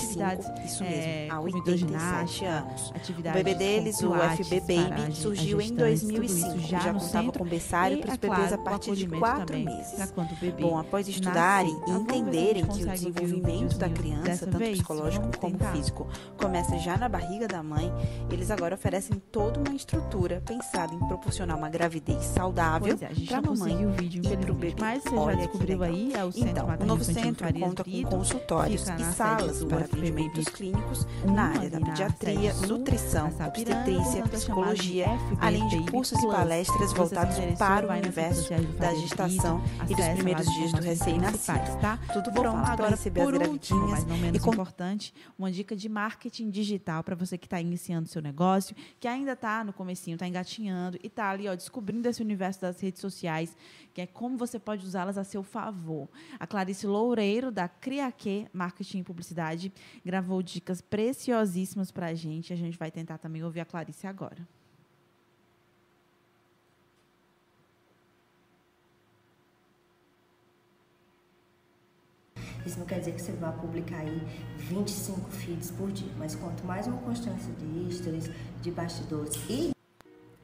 [0.65, 2.91] isso mesmo, é, há 87 anos.
[2.91, 8.13] O bebê deles, o FB Baby, surgiu em 2005, já, já contava com berçário para
[8.13, 10.13] os bebês a partir de 4 meses.
[10.61, 16.79] Bom, após estudarem e entenderem que o desenvolvimento da criança, tanto psicológico como físico, começa
[16.79, 17.93] já na barriga da mãe,
[18.31, 23.43] eles agora oferecem toda uma estrutura pensada em proporcionar uma gravidez saudável é, para a
[23.43, 24.75] mamãe e para o bebê.
[24.81, 28.83] Mas você já descobriu aí é o Centro então, o novo centro conta com consultórios
[28.83, 35.07] e salas para atendimentos clínicos na área da pediatria, nutrição, obstetrícia, psicologia,
[35.41, 40.73] além de cursos e palestras voltados para o universo da gestação e dos primeiros dias
[40.73, 41.81] do recém-nascido.
[41.81, 41.99] Tá?
[42.13, 43.91] Tudo pronto para receber as gravidinhas.
[43.91, 48.21] Mas não menos importante, uma dica de marketing digital para você que está iniciando seu
[48.21, 52.61] negócio, que ainda está no comecinho, está engatinhando e está ali ó, descobrindo esse universo
[52.61, 53.55] das redes sociais
[53.93, 55.60] que é como você pode usá-las a seu favor.
[56.39, 59.73] A Clarice Loureiro, da Criaque Marketing e Publicidade,
[60.05, 62.53] gravou dicas preciosíssimas para a gente.
[62.53, 64.47] A gente vai tentar também ouvir a Clarice agora.
[72.65, 74.21] Isso não quer dizer que você vá publicar aí
[74.59, 79.71] 25 feeds por dia, mas quanto mais uma constância de stories, de bastidores e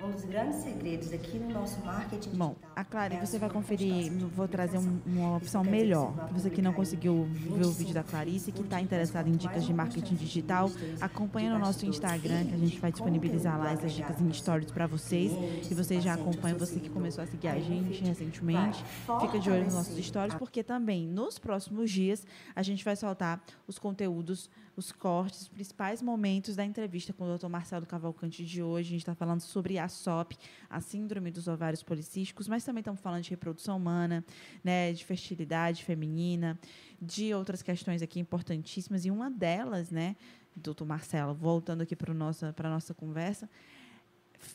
[0.02, 4.12] um dos grandes segredos aqui no nosso marketing Bom, a Clara, é você vai conferir,
[4.34, 6.12] vou trazer um, uma opção melhor.
[6.32, 9.72] Você que não conseguiu ver o vídeo da Clarice, que está interessado em dicas de
[9.72, 14.30] marketing digital, acompanha no nosso Instagram, que a gente vai disponibilizar lá essas dicas em
[14.32, 15.32] stories para vocês.
[15.70, 18.84] E vocês já acompanham, você que começou a seguir a gente recentemente,
[19.20, 23.42] fica de olho nos nossos stories, porque também nos próximos dias a gente vai soltar
[23.66, 27.48] os conteúdos os cortes, os principais momentos da entrevista com o Dr.
[27.48, 28.88] Marcelo Cavalcante de hoje.
[28.88, 30.34] A gente está falando sobre a SOP,
[30.68, 34.22] a síndrome dos ovários policísticos, mas também estamos falando de reprodução humana,
[34.62, 36.58] né, de fertilidade feminina,
[37.00, 39.06] de outras questões aqui importantíssimas.
[39.06, 40.14] E uma delas, né,
[40.54, 43.48] doutor Marcelo, voltando aqui para a nossa, nossa conversa,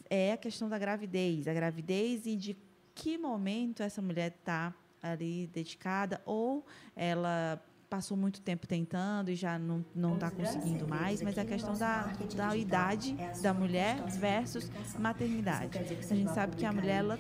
[0.08, 1.48] é a questão da gravidez.
[1.48, 2.56] A gravidez e de
[2.94, 6.64] que momento essa mulher está ali dedicada ou
[6.96, 7.60] ela
[7.92, 12.56] passou muito tempo tentando e já não está conseguindo mais, mas a questão da, da
[12.56, 15.78] idade é da mulher versus maternidade.
[15.78, 17.20] A gente sabe que a mulher ela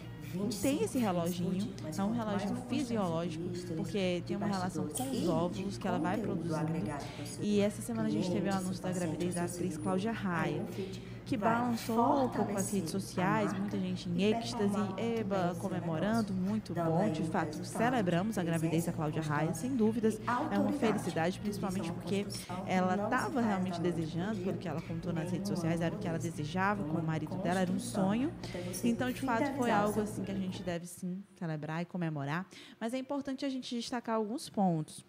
[0.62, 5.86] tem esse reloginho, é um reloginho fisiológico, porque tem uma relação com os óvulos que
[5.86, 6.72] ela vai produzindo.
[7.42, 10.66] E essa semana a gente teve o anúncio da gravidez da atriz Cláudia Raia,
[11.32, 17.10] que balançou um pouco as redes sociais, muita gente em êxtase, eba, comemorando, muito bom.
[17.10, 20.20] De fato, celebramos a gravidez da Cláudia Raia, sem dúvidas.
[20.52, 22.28] É uma felicidade, principalmente porque
[22.68, 26.20] ela estava realmente desejando, pelo que ela contou nas redes sociais, era o que ela
[26.20, 28.30] desejava com o marido dela, era um sonho.
[28.84, 32.46] Então, de fato, foi algo assim que a gente deve sim celebrar e comemorar.
[32.78, 35.06] Mas é importante a gente destacar alguns pontos.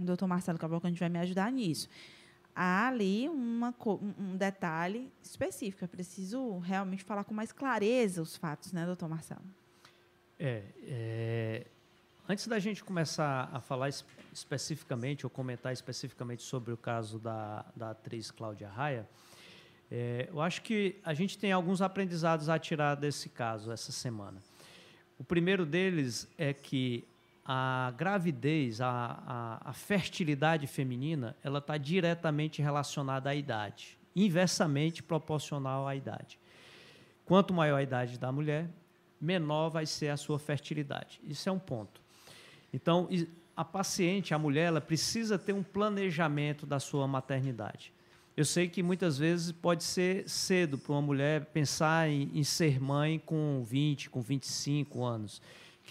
[0.00, 1.86] O doutor Marcelo Cavalcante vai me ajudar nisso
[2.54, 3.74] há ali uma,
[4.18, 5.84] um detalhe específico.
[5.84, 9.42] É preciso realmente falar com mais clareza os fatos, né, doutor Marcelo?
[10.38, 11.66] É, é,
[12.28, 17.66] antes da gente começar a falar es especificamente ou comentar especificamente sobre o caso da,
[17.76, 19.06] da atriz Cláudia Raia,
[19.90, 24.42] é, eu acho que a gente tem alguns aprendizados a tirar desse caso essa semana.
[25.18, 27.04] O primeiro deles é que
[27.44, 28.88] a gravidez, a,
[29.26, 36.38] a, a fertilidade feminina, ela está diretamente relacionada à idade, inversamente proporcional à idade.
[37.24, 38.68] Quanto maior a idade da mulher,
[39.20, 41.20] menor vai ser a sua fertilidade.
[41.24, 42.00] Isso é um ponto.
[42.72, 43.08] Então,
[43.56, 47.92] a paciente, a mulher, ela precisa ter um planejamento da sua maternidade.
[48.36, 52.80] Eu sei que muitas vezes pode ser cedo para uma mulher pensar em, em ser
[52.80, 55.42] mãe com 20, com 25 anos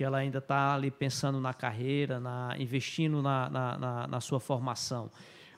[0.02, 5.12] que ela ainda está ali pensando na carreira, na, investindo na, na, na, sua formação.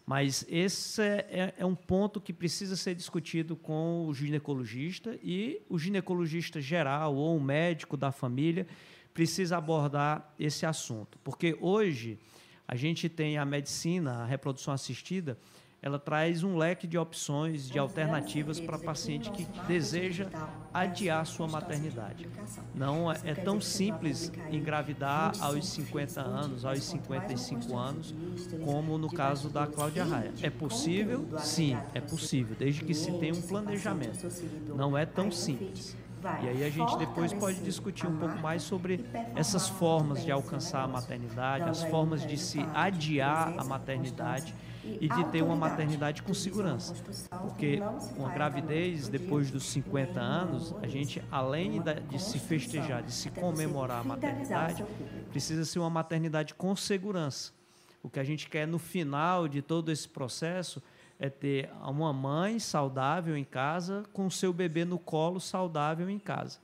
[0.05, 5.61] Mas esse é, é, é, um ponto que precisa ser discutido com o ginecologista e
[5.69, 8.67] o ginecologista geral ou o médico da família
[9.13, 11.17] precisa abordar esse assunto.
[11.23, 12.19] Porque hoje
[12.67, 15.37] a gente tem a medicina, a reprodução assistida,
[15.83, 20.29] ela traz um leque de opções, de alternativas para paciente que deseja
[20.73, 22.25] adiar sua maternidade.
[22.73, 28.15] Não é, é tão simples engravidar aos 50 anos, aos 55 anos,
[28.63, 30.31] como no caso da Cláudia Raia.
[30.41, 31.27] É possível?
[31.39, 34.25] Sim, é possível, desde que se tenha um planejamento.
[34.73, 35.97] Não é tão simples.
[36.41, 39.03] E aí a gente depois pode discutir um pouco mais sobre
[39.35, 45.23] essas formas de alcançar a maternidade, as formas de se adiar a maternidade e de
[45.31, 46.93] ter uma maternidade com segurança.
[47.41, 47.79] Porque
[48.17, 54.01] uma gravidez depois dos 50 anos, a gente, além de se festejar, de se comemorar
[54.01, 54.85] a maternidade,
[55.29, 57.53] precisa ser uma maternidade com segurança.
[58.01, 60.83] O que a gente quer no final de todo esse processo
[61.17, 66.59] é ter uma mãe saudável em casa com seu bebê no colo saudável em casa.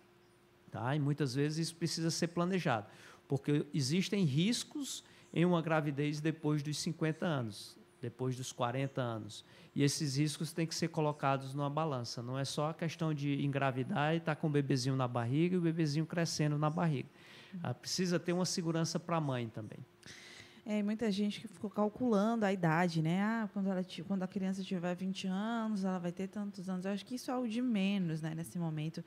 [0.70, 0.94] Tá?
[0.96, 2.88] E muitas vezes isso precisa ser planejado,
[3.28, 5.04] porque existem riscos
[5.34, 9.46] em uma gravidez depois dos 50 anos depois dos 40 anos.
[9.76, 12.22] E esses riscos têm que ser colocados numa balança.
[12.22, 15.56] Não é só a questão de engravidar e estar tá com o bebezinho na barriga
[15.56, 17.10] e o bebezinho crescendo na barriga.
[17.54, 17.74] Uhum.
[17.76, 19.80] Precisa ter uma segurança para a mãe também.
[20.66, 23.22] É, muita gente que ficou calculando a idade, né?
[23.24, 26.86] Ah, quando, ela, quando a criança tiver 20 anos, ela vai ter tantos anos.
[26.86, 29.04] Eu acho que isso é o de menos, né, nesse momento.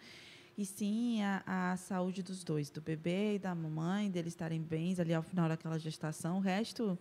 [0.59, 4.98] E sim a, a saúde dos dois, do bebê e da mamãe, deles estarem bens
[4.98, 6.38] ali ao final daquela gestação.
[6.38, 6.98] O resto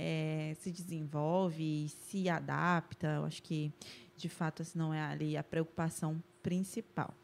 [0.00, 3.06] é, se desenvolve, se adapta.
[3.16, 3.70] Eu acho que,
[4.16, 7.14] de fato, assim, não é ali a preocupação principal.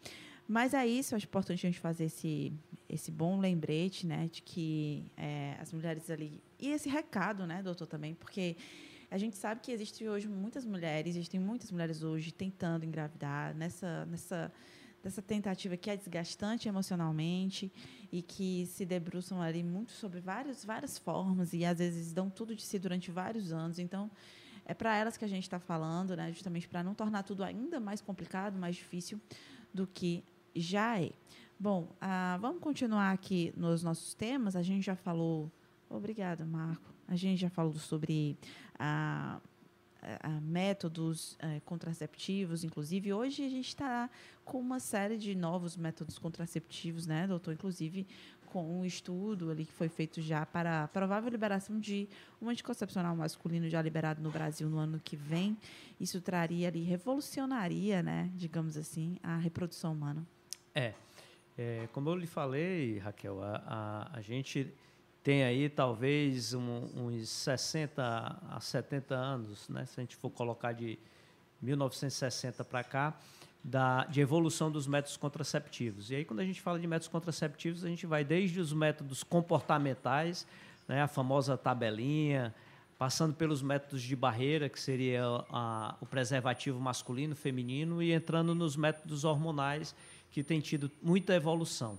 [0.46, 2.52] Mas é isso, acho importante a gente fazer esse,
[2.88, 6.40] esse bom lembrete, né, de que é, as mulheres ali.
[6.60, 8.56] E esse recado, né, doutor, também, porque
[9.10, 14.04] a gente sabe que existem hoje muitas mulheres, existem muitas mulheres hoje tentando engravidar nessa,
[14.06, 14.52] nessa
[15.06, 17.72] dessa tentativa que é desgastante emocionalmente
[18.10, 22.56] e que se debruçam ali muito sobre várias, várias formas e às vezes dão tudo
[22.56, 23.78] de si durante vários anos.
[23.78, 24.10] Então,
[24.64, 26.32] é para elas que a gente está falando, né?
[26.32, 29.20] justamente para não tornar tudo ainda mais complicado, mais difícil
[29.72, 30.24] do que
[30.56, 31.12] já é.
[31.56, 34.56] Bom, ah, vamos continuar aqui nos nossos temas.
[34.56, 35.52] A gente já falou.
[35.88, 36.92] Obrigada, Marco.
[37.06, 38.36] A gente já falou sobre
[38.76, 39.38] a.
[39.38, 39.55] Ah,
[40.42, 43.12] métodos é, contraceptivos, inclusive.
[43.12, 44.10] Hoje a gente está
[44.44, 47.54] com uma série de novos métodos contraceptivos, né, doutor?
[47.54, 48.06] Inclusive
[48.46, 52.08] com um estudo ali que foi feito já para a provável liberação de
[52.40, 55.56] um anticoncepcional masculino já liberado no Brasil no ano que vem.
[56.00, 60.26] Isso traria ali, revolucionaria, né, digamos assim, a reprodução humana.
[60.74, 60.94] É.
[61.58, 64.72] é como eu lhe falei, Raquel, a, a, a gente
[65.26, 70.70] tem aí talvez um, uns 60 a 70 anos, né, se a gente for colocar
[70.70, 70.96] de
[71.60, 73.12] 1960 para cá,
[73.64, 76.12] da, de evolução dos métodos contraceptivos.
[76.12, 79.24] E aí, quando a gente fala de métodos contraceptivos, a gente vai desde os métodos
[79.24, 80.46] comportamentais,
[80.86, 82.54] né, a famosa tabelinha,
[82.96, 88.76] passando pelos métodos de barreira, que seria a, o preservativo masculino, feminino, e entrando nos
[88.76, 89.92] métodos hormonais,
[90.30, 91.98] que tem tido muita evolução.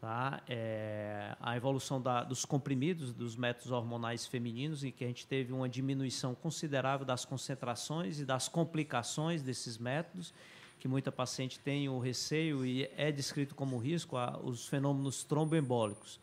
[0.00, 0.40] Tá?
[0.48, 5.52] É, a evolução da, dos comprimidos, dos métodos hormonais femininos, em que a gente teve
[5.52, 10.32] uma diminuição considerável das concentrações e das complicações desses métodos,
[10.78, 16.20] que muita paciente tem o receio e é descrito como risco, a, os fenômenos tromboembólicos.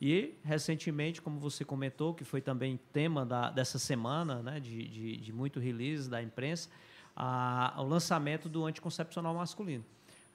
[0.00, 5.16] E, recentemente, como você comentou, que foi também tema da, dessa semana, né, de, de,
[5.18, 6.70] de muito release da imprensa,
[7.14, 9.84] a, o lançamento do anticoncepcional masculino.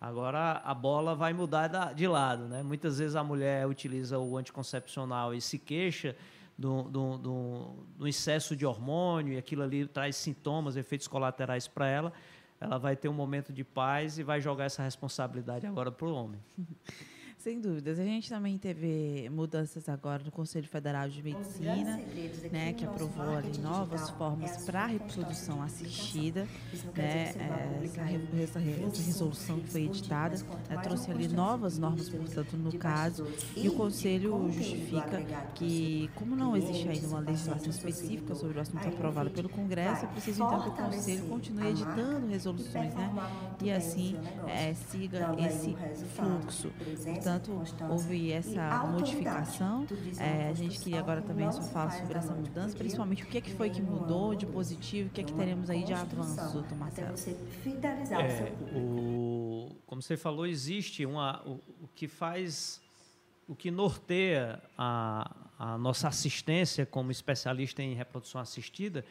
[0.06, 2.62] Agora a bola vai mudar de lado, né?
[2.62, 6.16] Muitas vezes a mulher utiliza o anticoncepcional e se queixa
[6.56, 11.88] do, do, do, do excesso de hormônio e aquilo ali traz sintomas, efeitos colaterais para
[11.88, 12.14] ela.
[12.62, 16.14] Ela vai ter um momento de paz e vai jogar essa responsabilidade agora para o
[16.14, 16.40] homem.
[17.46, 18.00] Sem dúvidas.
[18.00, 22.02] A gente também teve mudanças agora no Conselho Federal de Medicina,
[22.52, 26.48] né, que aprovou ali novas formas para a reprodução assistida.
[26.96, 27.30] Né,
[27.84, 30.36] essa, essa, essa, resolução que foi editada
[30.68, 35.22] né, trouxe ali novas normas, portanto, no caso, e o Conselho justifica
[35.54, 40.08] que, como não existe ainda uma legislação específica sobre o assunto aprovado pelo Congresso, é
[40.08, 43.14] preciso então que o Conselho continue editando resoluções né,
[43.62, 44.18] e assim
[44.48, 45.76] é, siga esse
[46.16, 46.72] fluxo.
[47.04, 49.86] Portanto, portanto, houve essa modificação.
[50.20, 53.42] É, a gente queria agora também só falar sobre essa mudança, principalmente o que, é
[53.42, 56.78] que foi que mudou de positivo, o que, é que teremos aí de avanço, doutor
[56.78, 57.16] Marcelo.
[58.12, 62.82] É, o, como você falou, existe uma, o, o que faz,
[63.48, 69.06] o que norteia a, a nossa assistência como especialista em reprodução assistida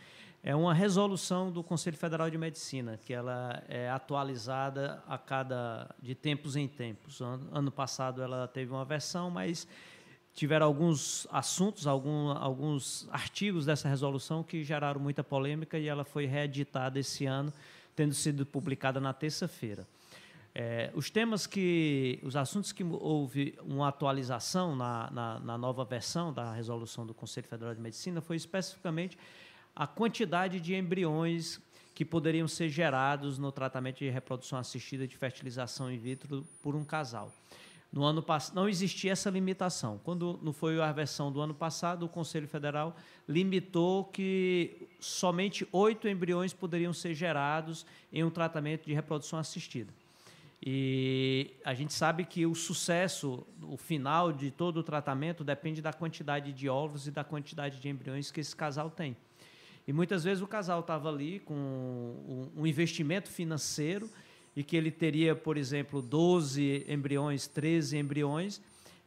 [0.46, 6.14] é uma resolução do Conselho Federal de Medicina, que ela é atualizada a cada de
[6.14, 7.22] tempos em tempos.
[7.22, 9.66] Ano, passado ela teve uma versão, mas
[10.34, 16.26] tiveram alguns assuntos, algum, alguns artigos dessa resolução que geraram muita polêmica e ela foi
[16.26, 17.50] reeditada esse ano,
[17.96, 19.88] tendo sido publicada na terça-feira.
[20.54, 26.34] É, os temas que, os assuntos que houve uma atualização na, na, na nova versão
[26.34, 29.16] da resolução do Conselho Federal de Medicina foi especificamente
[29.74, 31.60] a quantidade de embriões
[31.94, 36.84] que poderiam ser gerados no tratamento de reprodução assistida de fertilização in vitro por um
[36.84, 37.32] casal.
[37.92, 40.00] No ano passado não existia essa limitação.
[40.02, 42.96] Quando não foi a versão do ano passado, o Conselho Federal
[43.28, 49.92] limitou que somente oito embriões poderiam ser gerados em um tratamento de reprodução assistida.
[50.60, 55.92] E a gente sabe que o sucesso, o final de todo o tratamento depende da
[55.92, 59.16] quantidade de óvulos e da quantidade de embriões que esse casal tem.
[59.86, 64.08] E muitas vezes o casal estava ali com um, investimento financeiro
[64.56, 68.60] e que ele teria, por exemplo, 12 embriões, 13 embriões,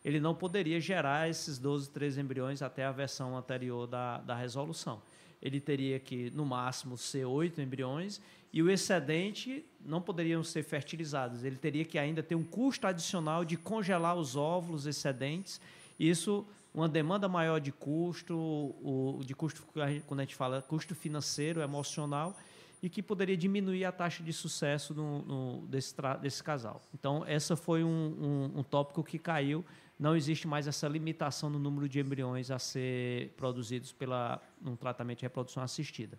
[0.05, 5.01] ele não poderia gerar esses 12, 13 embriões até a versão anterior da, da resolução.
[5.41, 8.21] Ele teria que, no máximo, ser oito embriões
[8.53, 11.43] e o excedente não poderiam ser fertilizados.
[11.43, 15.59] Ele teria que ainda ter um custo adicional de congelar os óvulos excedentes.
[15.99, 16.45] Isso
[16.77, 19.63] uma demanda maior de custo, o, de custo,
[20.05, 22.37] quando a gente fala custo financeiro, emocional,
[22.83, 26.79] e que poderia diminuir a taxa de sucesso no, no, desse, desse casal.
[26.93, 29.65] Então, essa foi um, um, um, tópico que caiu.
[29.99, 35.17] Não existe mais essa limitação no número de embriões a ser produzidos pela um tratamento
[35.17, 36.15] de reprodução assistida.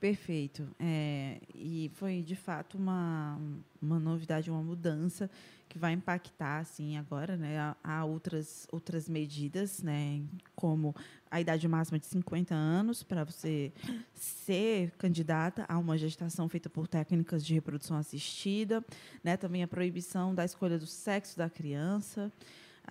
[0.00, 0.66] Perfeito.
[0.80, 3.38] É, e foi de fato uma,
[3.82, 5.30] uma novidade, uma mudança
[5.68, 7.74] que vai impactar assim agora, né?
[7.84, 10.22] Há outras outras medidas, né?
[10.56, 10.96] Como
[11.30, 13.72] a idade máxima de 50 anos para você
[14.14, 18.82] ser candidata a uma gestação feita por técnicas de reprodução assistida,
[19.22, 19.36] né?
[19.36, 22.32] Também a proibição da escolha do sexo da criança,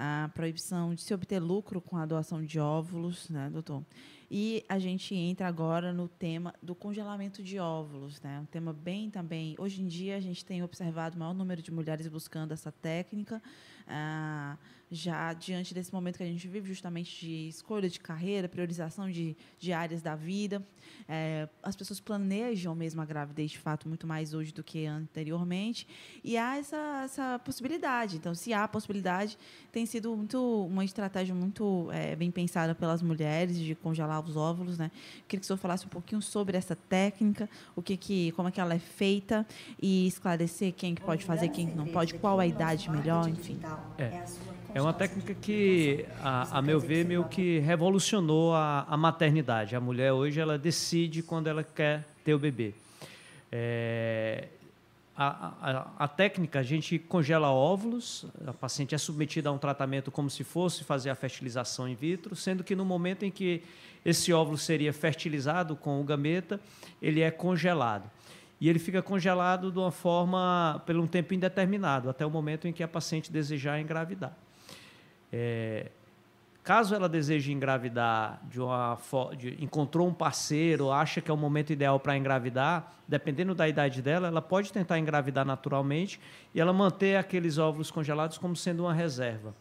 [0.02, 3.84] a proibição de se obter lucro com a doação de óvulos, né, doutor?
[4.32, 8.39] E a gente entra agora no tema do congelamento de óvulos, né?
[8.39, 9.56] Um tema bem também.
[9.60, 13.43] Hoje em dia a gente tem observado o maior número de mulheres buscando essa técnica.
[13.86, 14.58] Ah,
[14.92, 19.36] já diante desse momento que a gente vive, justamente de escolha de carreira, priorização de,
[19.60, 20.66] de áreas da vida.
[21.08, 25.88] É, as pessoas planejam mesmo a gravidez, de fato, muito mais hoje do que anteriormente.
[26.24, 28.18] E há essa, essa possibilidade.
[28.18, 29.38] Então, se há a possibilidade,
[29.72, 34.78] tem sido muito, uma estratégia muito é, bem pensada pelas mulheres de congelar os óvulos.
[34.78, 34.90] Né?
[35.28, 38.52] Queria que o senhor falasse um pouquinho sobre essa técnica, o que, que, como é
[38.52, 39.46] que ela é feita
[39.82, 43.60] e esclarecer quem que pode fazer, quem não pode, qual a idade melhor, enfim.
[43.98, 44.59] É.
[44.72, 49.76] É uma técnica que, a, a meu ver, meio que revolucionou a, a, maternidade.
[49.76, 52.76] A mulher hoje ela decide quando ela quer ter o bebê.
[53.52, 54.48] É,
[55.18, 60.30] a, a, técnica, a gente congela óvulos, a paciente é submetida a um tratamento como
[60.30, 63.64] se fosse fazer a fertilização in vitro, sendo que no momento em que
[64.06, 66.60] esse óvulo seria fertilizado com o gameta,
[67.02, 68.10] ele é congelado.
[68.62, 72.72] E ele fica congelado de uma forma, por um tempo indeterminado, até o momento em
[72.72, 74.38] que a paciente desejar engravidar.
[75.32, 75.92] É,
[76.64, 78.98] caso ela deseje engravidar de uma
[79.38, 84.02] de, encontrou um parceiro, acha que é o momento ideal para engravidar, dependendo da idade
[84.02, 86.20] dela, ela pode tentar engravidar naturalmente
[86.54, 89.54] e ela manter aqueles óvulos congelados como sendo uma reserva.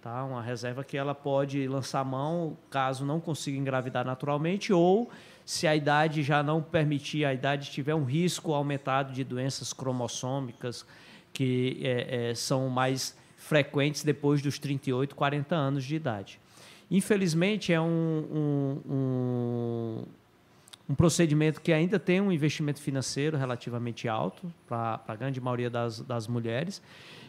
[0.00, 0.24] Tá?
[0.24, 5.10] Uma reserva que ela pode lançar mão caso não consiga engravidar naturalmente ou
[5.44, 10.84] se a idade já não permitir, a idade tiver um risco aumentado de doenças cromossômicas
[11.32, 16.38] que é, é, são mais frequentes depois dos 38, 40 anos de idade.
[16.90, 20.04] Infelizmente, é um, um, um,
[20.90, 26.00] um procedimento que ainda tem um investimento financeiro relativamente alto para a grande maioria das,
[26.00, 26.82] das mulheres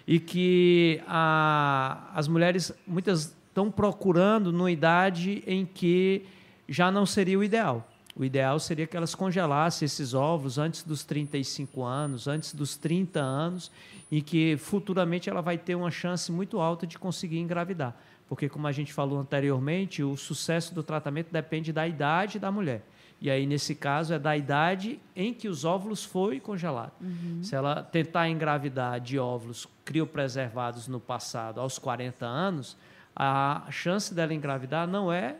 [0.07, 6.25] e que a, as mulheres, muitas estão procurando numa idade em que
[6.67, 7.88] já não seria o ideal.
[8.19, 13.17] O ideal seria que elas congelassem esses ovos antes dos 35 anos, antes dos 30
[13.17, 13.71] anos,
[14.11, 17.95] e que futuramente ela vai ter uma chance muito alta de conseguir engravidar.
[18.27, 22.83] Porque, como a gente falou anteriormente, o sucesso do tratamento depende da idade da mulher.
[23.21, 26.93] E aí, nesse caso, é da idade em que os óvulos foram congelados.
[26.99, 27.39] Uhum.
[27.41, 32.75] Se ela tentar engravidar de óvulos criopreservados no passado aos 40 anos,
[33.15, 35.37] a chance dela engravidar não é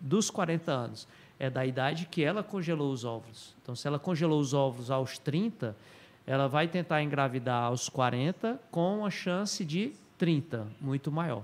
[0.00, 1.08] dos 40 anos,
[1.40, 3.56] é da idade que ela congelou os óvulos.
[3.62, 5.74] Então, se ela congelou os óvulos aos 30,
[6.26, 11.42] ela vai tentar engravidar aos 40 com a chance de 30, muito maior.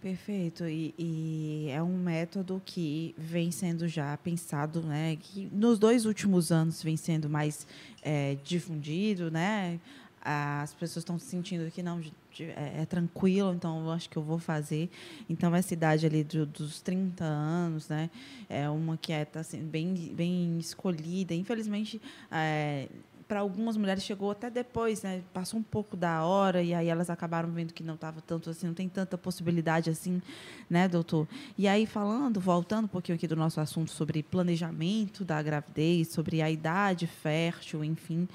[0.00, 0.64] Perfeito.
[0.68, 5.16] E, e, é um método que vem sendo já pensado, né?
[5.18, 7.66] Que nos dois últimos anos vem sendo mais
[8.02, 9.80] é, difundido, né?
[10.24, 12.00] As pessoas estão se sentindo que não
[12.40, 14.90] é, é, tranquilo, então eu acho que eu vou fazer.
[15.28, 18.08] Então, essa idade ali do, dos 30 anos, né?
[18.48, 21.34] É uma que é, assim, bem, bem escolhida.
[21.34, 22.00] Infelizmente,
[22.32, 22.88] é,
[23.26, 25.22] para algumas mulheres chegou até depois, né?
[25.32, 28.66] Passou um pouco da hora e aí elas acabaram vendo que não estava tanto assim,
[28.66, 30.20] não tem tanta possibilidade assim,
[30.68, 31.26] né, doutor?
[31.56, 36.42] E aí falando, voltando um pouquinho aqui do nosso assunto sobre planejamento da gravidez, sobre
[36.42, 38.28] a idade fértil, enfim,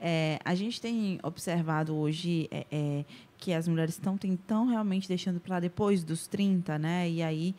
[0.00, 3.04] é, a gente tem observado hoje é, é,
[3.38, 7.10] que as mulheres estão tentando realmente deixando para depois dos 30, né?
[7.10, 7.54] E aí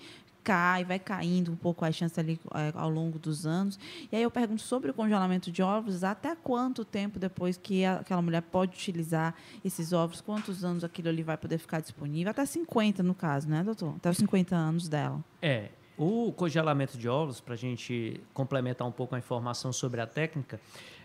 [0.47, 3.77] cai, vai caindo um pouco a chance ali é, ao longo dos anos.
[4.09, 8.21] E aí eu pergunto sobre o congelamento de ovos, até quanto tempo depois que aquela
[8.21, 9.35] mulher pode utilizar
[9.65, 12.31] esses ovos, quantos anos aquilo ali vai poder ficar disponível?
[12.31, 13.95] Até 50 no caso, né, doutor?
[13.97, 15.21] Até os 50 anos dela.
[15.41, 15.67] É,
[15.97, 20.61] o congelamento de ovos, para a gente complementar um pouco a informação sobre a técnica,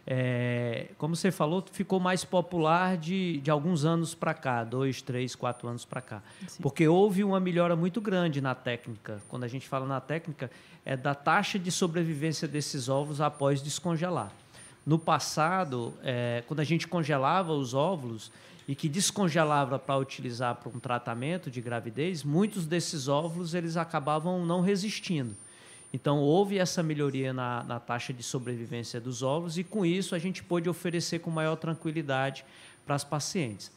[0.07, 5.35] é, como você falou, ficou mais popular de, de alguns anos para cá, dois, três,
[5.35, 6.23] quatro anos para cá.
[6.49, 6.63] Sim.
[6.63, 9.23] Porque houve uma melhora muito grande na técnica.
[9.29, 10.51] Quando a gente fala na técnica,
[10.85, 14.33] é da taxa de sobrevivência desses ovos após descongelar.
[14.85, 18.33] No passado, é, quando a gente congelava os óvulos
[18.67, 24.45] e que descongelava para utilizar para um tratamento de gravidez, muitos desses óvulos eles acabavam
[24.45, 25.37] não resistindo.
[25.93, 30.19] Então, houve essa melhoria na, na, taxa de sobrevivência dos óvulos e, com isso, a
[30.19, 32.45] gente pôde oferecer com maior tranquilidade
[32.87, 33.71] para as pacientes.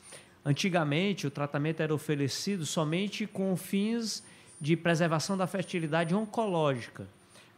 [0.46, 4.24] Antigamente, o tratamento era oferecido somente com fins
[4.62, 7.06] de preservação da fertilidade oncológica.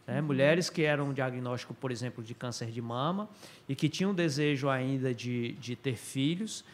[0.06, 0.20] Né?
[0.20, 0.26] Uhum.
[0.26, 3.28] Mulheres que eram diagnóstico, por exemplo, de câncer de mama
[3.68, 6.64] e que tinham desejo ainda de, de ter filhos,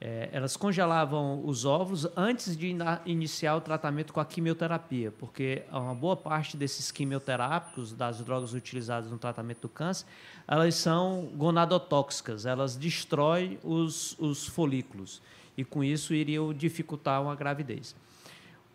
[0.00, 2.74] é, elas congelavam os óvulos antes de
[3.04, 9.10] iniciar o tratamento com a quimioterapia, porque uma boa parte desses quimioterápicos, das drogas utilizadas
[9.10, 10.06] no tratamento do câncer,
[10.48, 15.20] elas são gonadotóxicas, elas destroem os, os folículos
[15.54, 17.94] e com isso iriam dificultar uma gravidez.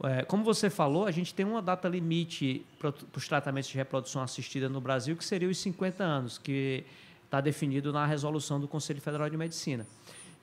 [0.04, 4.22] É, como você falou, a gente tem uma data limite para os tratamentos de reprodução
[4.22, 6.86] assistida no Brasil, que seria os 50 anos, que
[7.24, 9.88] está definido na resolução do Conselho Federal de Medicina.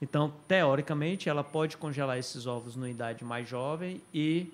[0.02, 4.52] Então, teoricamente, ela pode congelar esses ovos numa idade mais jovem e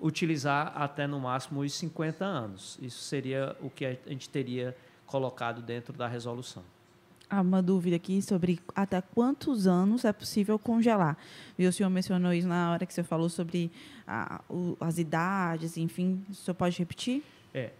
[0.00, 2.76] utilizar até no máximo os 50 anos.
[2.82, 6.64] Isso seria o que a gente teria colocado dentro da resolução.
[7.30, 11.16] Há uma dúvida aqui sobre até quantos anos é possível congelar.
[11.56, 13.70] E o senhor mencionou isso na hora que você falou sobre
[14.08, 16.24] a, o, as idades, enfim.
[16.28, 17.22] O senhor pode repetir?
[17.54, 17.70] É.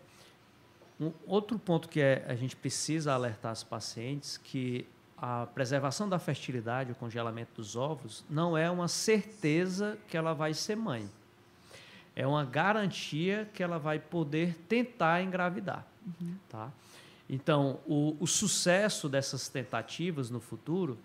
[1.01, 4.87] Um outro ponto que é, a gente precisa alertar as pacientes que
[5.21, 10.55] a preservação da fertilidade, o congelamento dos ovos, não é uma certeza que ela vai
[10.55, 11.09] ser mãe.
[12.15, 15.85] É uma garantia que ela vai poder tentar engravidar.
[16.07, 16.37] Uhum.
[16.49, 16.71] Tá?
[17.29, 20.99] Então, o, o, sucesso dessas tentativas no futuro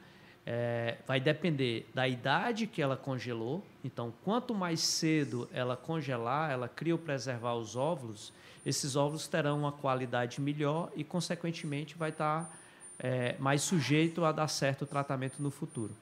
[0.45, 3.63] é, vai depender da idade que ela congelou.
[3.83, 8.31] Então, quanto mais cedo ela congelar, ela criopreservar os óvulos,
[8.65, 12.45] esses óvulos terão uma qualidade melhor e, consequentemente, vai estar.
[12.45, 12.62] Tá
[13.03, 15.93] é, mais sujeito a dar certo tratamento no futuro.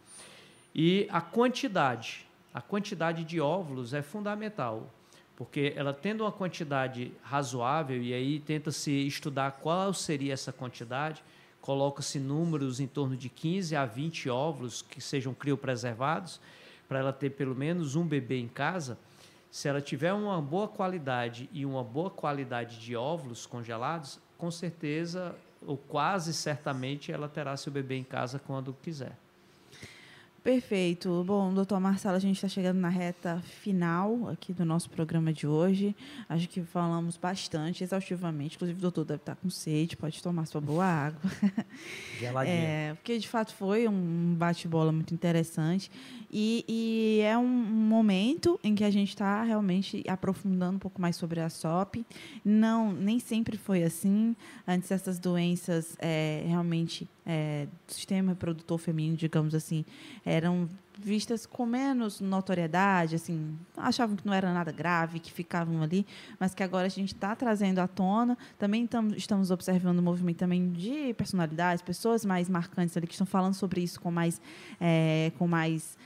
[0.74, 2.28] E a quantidade.
[2.54, 4.89] a quantidade de óvulos é fundamental,
[5.36, 11.24] porque ela tendo uma quantidade razoável, e aí tenta-se estudar qual seria essa quantidade,
[11.62, 16.39] coloca-se números em torno de 15 a 20 óvulos que sejam criopreservados,
[16.88, 18.97] para ela ter pelo menos um bebê em casa.
[19.49, 25.36] Se ela tiver uma boa qualidade e uma boa qualidade de óvulos congelados, com certeza,
[25.66, 29.18] ou quase certamente, ela terá seu bebê em casa quando quiser.
[30.43, 31.23] Perfeito.
[31.23, 35.45] Bom, doutor Marcelo, a gente está chegando na reta final aqui do nosso programa de
[35.45, 35.95] hoje.
[36.27, 38.55] Acho que falamos bastante, exaustivamente.
[38.55, 41.21] Inclusive, o doutor deve estar com sede, pode tomar sua boa água.
[42.19, 42.55] Geladinha.
[42.55, 45.91] É, porque, de fato, foi um bate-bola muito interessante.
[46.31, 51.15] E, e, é um momento em que a gente está realmente aprofundando um pouco mais
[51.17, 52.03] sobre a SOP.
[52.43, 54.35] Não, nem sempre foi assim.
[54.67, 59.86] Antes, essas doenças é, realmente é, do sistema reprodutor feminino, digamos assim,
[60.25, 60.67] eram
[60.99, 66.05] vistas com menos notoriedade, assim, achavam que não era nada grave, que ficavam ali,
[66.38, 68.38] mas que agora a gente está trazendo à tona.
[68.59, 73.25] Também tam, estamos observando o movimento também de personalidades, pessoas mais marcantes ali que estão
[73.25, 74.41] falando sobre isso com mais,
[74.79, 75.97] é, com mais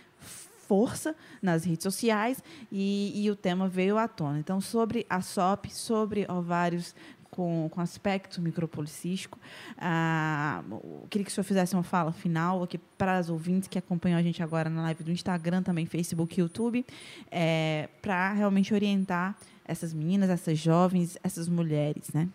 [0.67, 4.39] força nas redes sociais e, e, o tema veio à tona.
[4.39, 6.95] Então, sobre a SOP, sobre ovários
[7.35, 9.37] com, com aspecto micropolicístico.
[9.77, 10.63] Ah,
[11.09, 14.21] queria que o senhor fizesse uma fala final aqui para as ouvintes que acompanham a
[14.21, 16.85] gente agora na live do Instagram, também Facebook e YouTube,
[17.29, 22.29] é, para realmente orientar essas meninas, essas jovens, essas mulheres, né?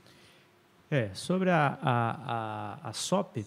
[0.91, 3.47] É, sobre a, a, a, a SOP,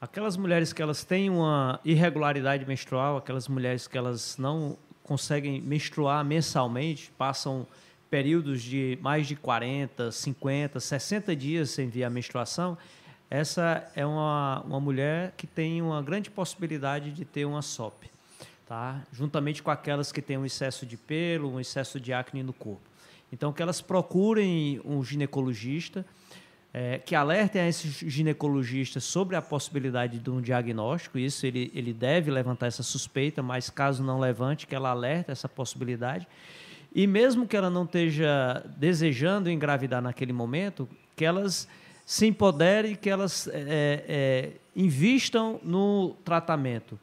[0.00, 6.24] aquelas mulheres que elas têm uma irregularidade menstrual, aquelas mulheres que elas não conseguem menstruar
[6.24, 7.66] mensalmente, passam
[8.10, 12.76] períodos de mais de 40, 50, 60 dias sem vir a menstruação,
[13.30, 18.10] essa é uma, uma mulher que tem uma grande possibilidade de ter uma SOP,
[18.66, 19.00] tá?
[19.12, 22.82] juntamente com aquelas que têm um excesso de pelo, um excesso de acne no corpo.
[23.32, 26.04] Então, que elas procurem um ginecologista,
[26.74, 31.92] é, que alertem a esses ginecologistas sobre a possibilidade de um diagnóstico, isso ele, ele
[31.92, 36.26] deve levantar essa suspeita, mas caso não levante, que ela alerte essa possibilidade
[36.94, 41.68] e mesmo que ela não esteja desejando engravidar naquele momento, que elas
[42.04, 46.98] se empoderem, que elas é, é, invistam no tratamento.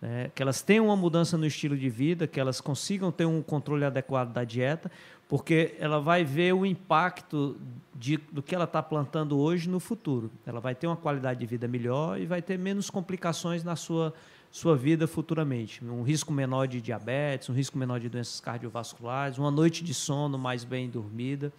[0.00, 0.30] Né?
[0.34, 3.84] Que elas tenham uma mudança no estilo de vida, que elas consigam ter um controle
[3.84, 4.90] adequado da dieta,
[5.28, 7.56] porque ela vai ver o impacto
[7.94, 10.30] de, do que ela está plantando hoje no futuro.
[10.46, 14.12] Ela vai ter uma qualidade de vida melhor e vai ter menos complicações na sua
[14.52, 15.82] sua vida futuramente.
[15.82, 20.38] Um risco menor de diabetes, um risco menor de doenças cardiovasculares, uma noite de sono
[20.38, 21.50] mais bem dormida.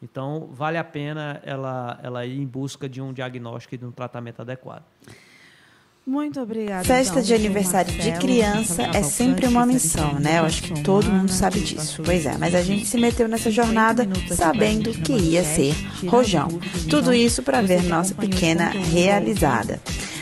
[0.00, 3.90] Então, vale a pena ela, ela ir em busca de um diagnóstico e de um
[3.90, 4.84] tratamento adequado.
[6.06, 6.84] Muito obrigada.
[6.84, 10.38] Festa então, de aniversário Marcelo, de criança é sempre uma missão, né?
[10.38, 12.02] Eu acho que todo mundo sabe disso.
[12.02, 15.74] Pois é, mas a gente se meteu nessa jornada sabendo que ia ser
[16.06, 16.48] rojão.
[16.88, 19.80] Tudo isso para ver nossa pequena realizada.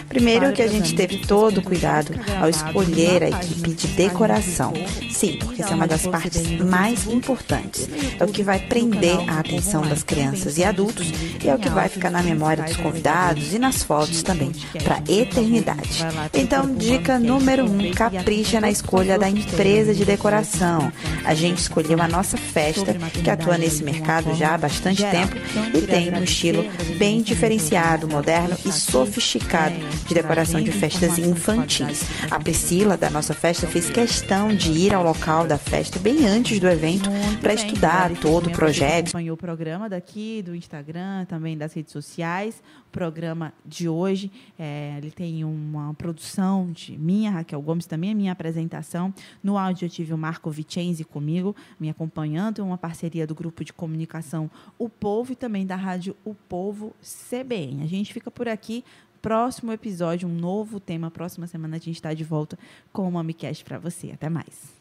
[0.08, 4.72] Primeiro que a gente teve todo o cuidado ao escolher a equipe de decoração.
[5.16, 7.88] Sim, porque essa é uma das partes mais importantes.
[8.20, 11.10] É o que vai prender a atenção das crianças e adultos
[11.42, 14.52] e é o que vai ficar na memória dos convidados e nas fotos também,
[14.84, 16.04] para eternidade.
[16.34, 20.92] Então, dica número um, capricha na escolha da empresa de decoração.
[21.24, 25.34] A gente escolheu a nossa festa, que atua nesse mercado já há bastante tempo
[25.74, 26.62] e tem um estilo
[26.98, 32.02] bem diferenciado, moderno e sofisticado de decoração de festas infantis.
[32.30, 36.58] A Priscila, da nossa festa, fez questão de ir ao local da festa bem antes
[36.58, 37.08] do evento
[37.40, 39.10] para estudar todo o projeto.
[39.10, 42.60] Acompanhou o programa daqui, do Instagram, também das redes sociais.
[42.88, 48.14] O programa de hoje, é, ele tem uma produção de minha, Raquel Gomes, também a
[48.16, 49.14] minha apresentação.
[49.44, 53.72] No áudio eu tive o Marco Vicenzi comigo, me acompanhando, uma parceria do grupo de
[53.72, 57.84] comunicação O Povo e também da rádio O Povo CBN.
[57.84, 58.82] A gente fica por aqui
[59.22, 61.12] próximo episódio, um novo tema.
[61.12, 62.58] Próxima semana a gente está de volta
[62.92, 64.10] com o MamiCast para você.
[64.10, 64.75] Até mais.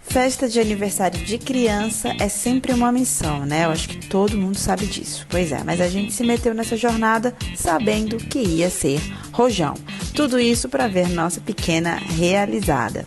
[0.00, 3.66] Festa de aniversário de criança é sempre uma missão, né?
[3.66, 5.26] Eu acho que todo mundo sabe disso.
[5.28, 9.00] Pois é, mas a gente se meteu nessa jornada sabendo que ia ser
[9.32, 9.74] rojão.
[10.14, 13.06] Tudo isso para ver nossa pequena realizada.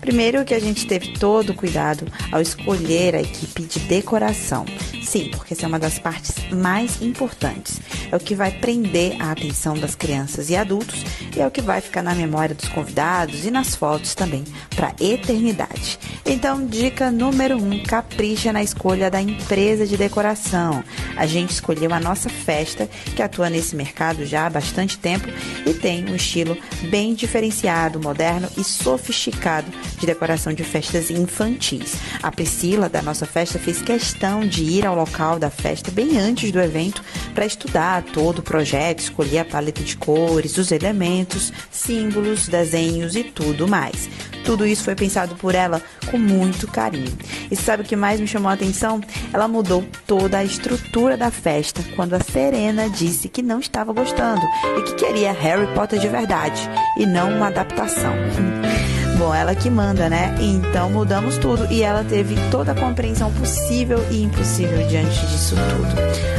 [0.00, 4.66] Primeiro que a gente teve todo o cuidado ao escolher a equipe de decoração.
[5.02, 7.80] Sim, porque essa é uma das partes mais importantes.
[8.12, 11.02] É o que vai prender a atenção das crianças e adultos
[11.34, 14.44] e é o que vai ficar na memória dos convidados e nas fotos também
[14.76, 15.98] para eternidade.
[16.26, 20.84] Então, dica número um: capricha na escolha da empresa de decoração.
[21.16, 22.86] A gente escolheu a nossa festa,
[23.16, 25.26] que atua nesse mercado já há bastante tempo
[25.64, 26.54] e tem um estilo
[26.90, 31.94] bem diferenciado, moderno e sofisticado de decoração de festas infantis.
[32.22, 36.52] A Priscila, da nossa festa, fez questão de ir ao local da festa bem antes
[36.52, 37.02] do evento
[37.34, 43.24] para estudar todo o projeto, escolher a paleta de cores, os elementos, símbolos, desenhos e
[43.24, 44.08] tudo mais.
[44.44, 45.80] Tudo isso foi pensado por ela
[46.10, 47.16] com muito carinho.
[47.50, 49.00] E sabe o que mais me chamou a atenção?
[49.32, 54.42] Ela mudou toda a estrutura da festa quando a Serena disse que não estava gostando
[54.78, 58.12] e que queria Harry Potter de verdade e não uma adaptação.
[59.22, 60.34] Bom, ela que manda, né?
[60.40, 65.94] Então mudamos tudo e ela teve toda a compreensão possível e impossível diante disso tudo.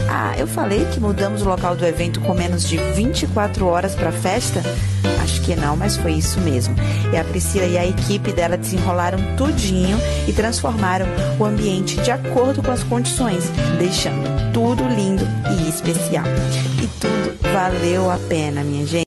[0.09, 4.09] Ah, eu falei que mudamos o local do evento com menos de 24 horas para
[4.09, 4.61] a festa?
[5.23, 6.75] Acho que não, mas foi isso mesmo.
[7.13, 11.05] E a Priscila e a equipe dela desenrolaram tudinho e transformaram
[11.39, 13.45] o ambiente de acordo com as condições,
[13.79, 15.25] deixando tudo lindo
[15.57, 16.25] e especial.
[16.83, 19.02] E tudo valeu a pena, minha gente.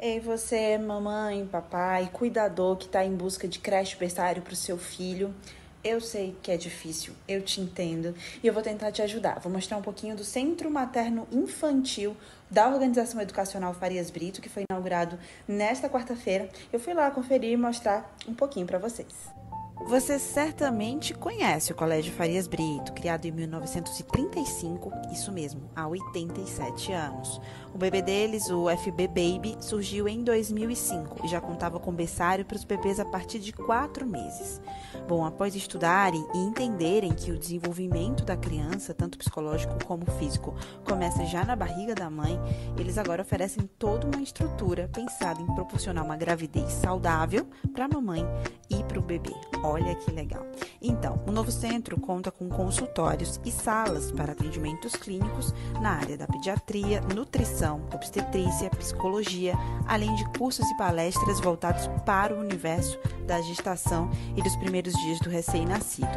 [0.00, 4.78] Ei, você, mamãe, papai, cuidador que está em busca de creche berçário para o seu
[4.78, 5.34] filho.
[5.82, 9.40] Eu sei que é difícil, eu te entendo e eu vou tentar te ajudar.
[9.40, 12.16] Vou mostrar um pouquinho do Centro Materno Infantil
[12.48, 15.18] da Organização Educacional Farias Brito, que foi inaugurado
[15.48, 16.48] nesta quarta-feira.
[16.72, 19.37] Eu fui lá conferir e mostrar um pouquinho para vocês.
[19.86, 27.40] Você certamente conhece o Colégio Farias Brito, criado em 1935, isso mesmo, há 87 anos.
[27.72, 32.56] O bebê deles, o FB Baby, surgiu em 2005 e já contava com berçário para
[32.56, 34.60] os bebês a partir de quatro meses.
[35.06, 40.54] Bom, após estudarem e entenderem que o desenvolvimento da criança, tanto psicológico como físico,
[40.84, 42.38] começa já na barriga da mãe,
[42.76, 48.26] eles agora oferecem toda uma estrutura pensada em proporcionar uma gravidez saudável para a mamãe
[48.68, 49.32] e para o bebê.
[49.70, 50.46] Olha que legal.
[50.80, 55.52] Então, o novo centro conta com consultórios e salas para atendimentos clínicos
[55.82, 59.52] na área da pediatria, nutrição, obstetrícia, psicologia,
[59.86, 65.20] além de cursos e palestras voltados para o universo da gestação e dos primeiros dias
[65.20, 66.08] do recém-nascido.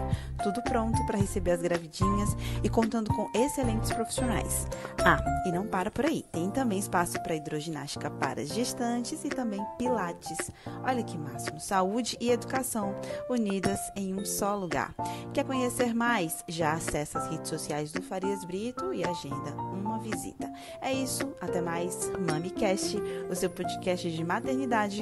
[0.42, 4.66] Tudo pronto para receber as gravidinhas e contando com excelentes profissionais.
[5.04, 6.24] Ah, e não para por aí.
[6.32, 10.50] Tem também espaço para hidroginástica para gestantes e também pilates.
[10.84, 11.60] Olha que máximo.
[11.60, 12.96] Saúde e educação
[13.42, 14.94] unidas em um só lugar.
[15.34, 16.44] Quer conhecer mais?
[16.48, 20.50] Já acessa as redes sociais do Farias Brito e agenda uma visita.
[20.80, 22.12] É isso, até mais.
[22.20, 22.98] MamiCast,
[23.30, 25.02] o seu podcast de maternidade.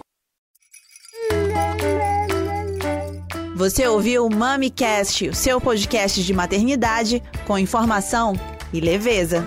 [3.56, 8.34] Você ouviu o MamiCast, o seu podcast de maternidade com informação
[8.72, 9.46] e leveza.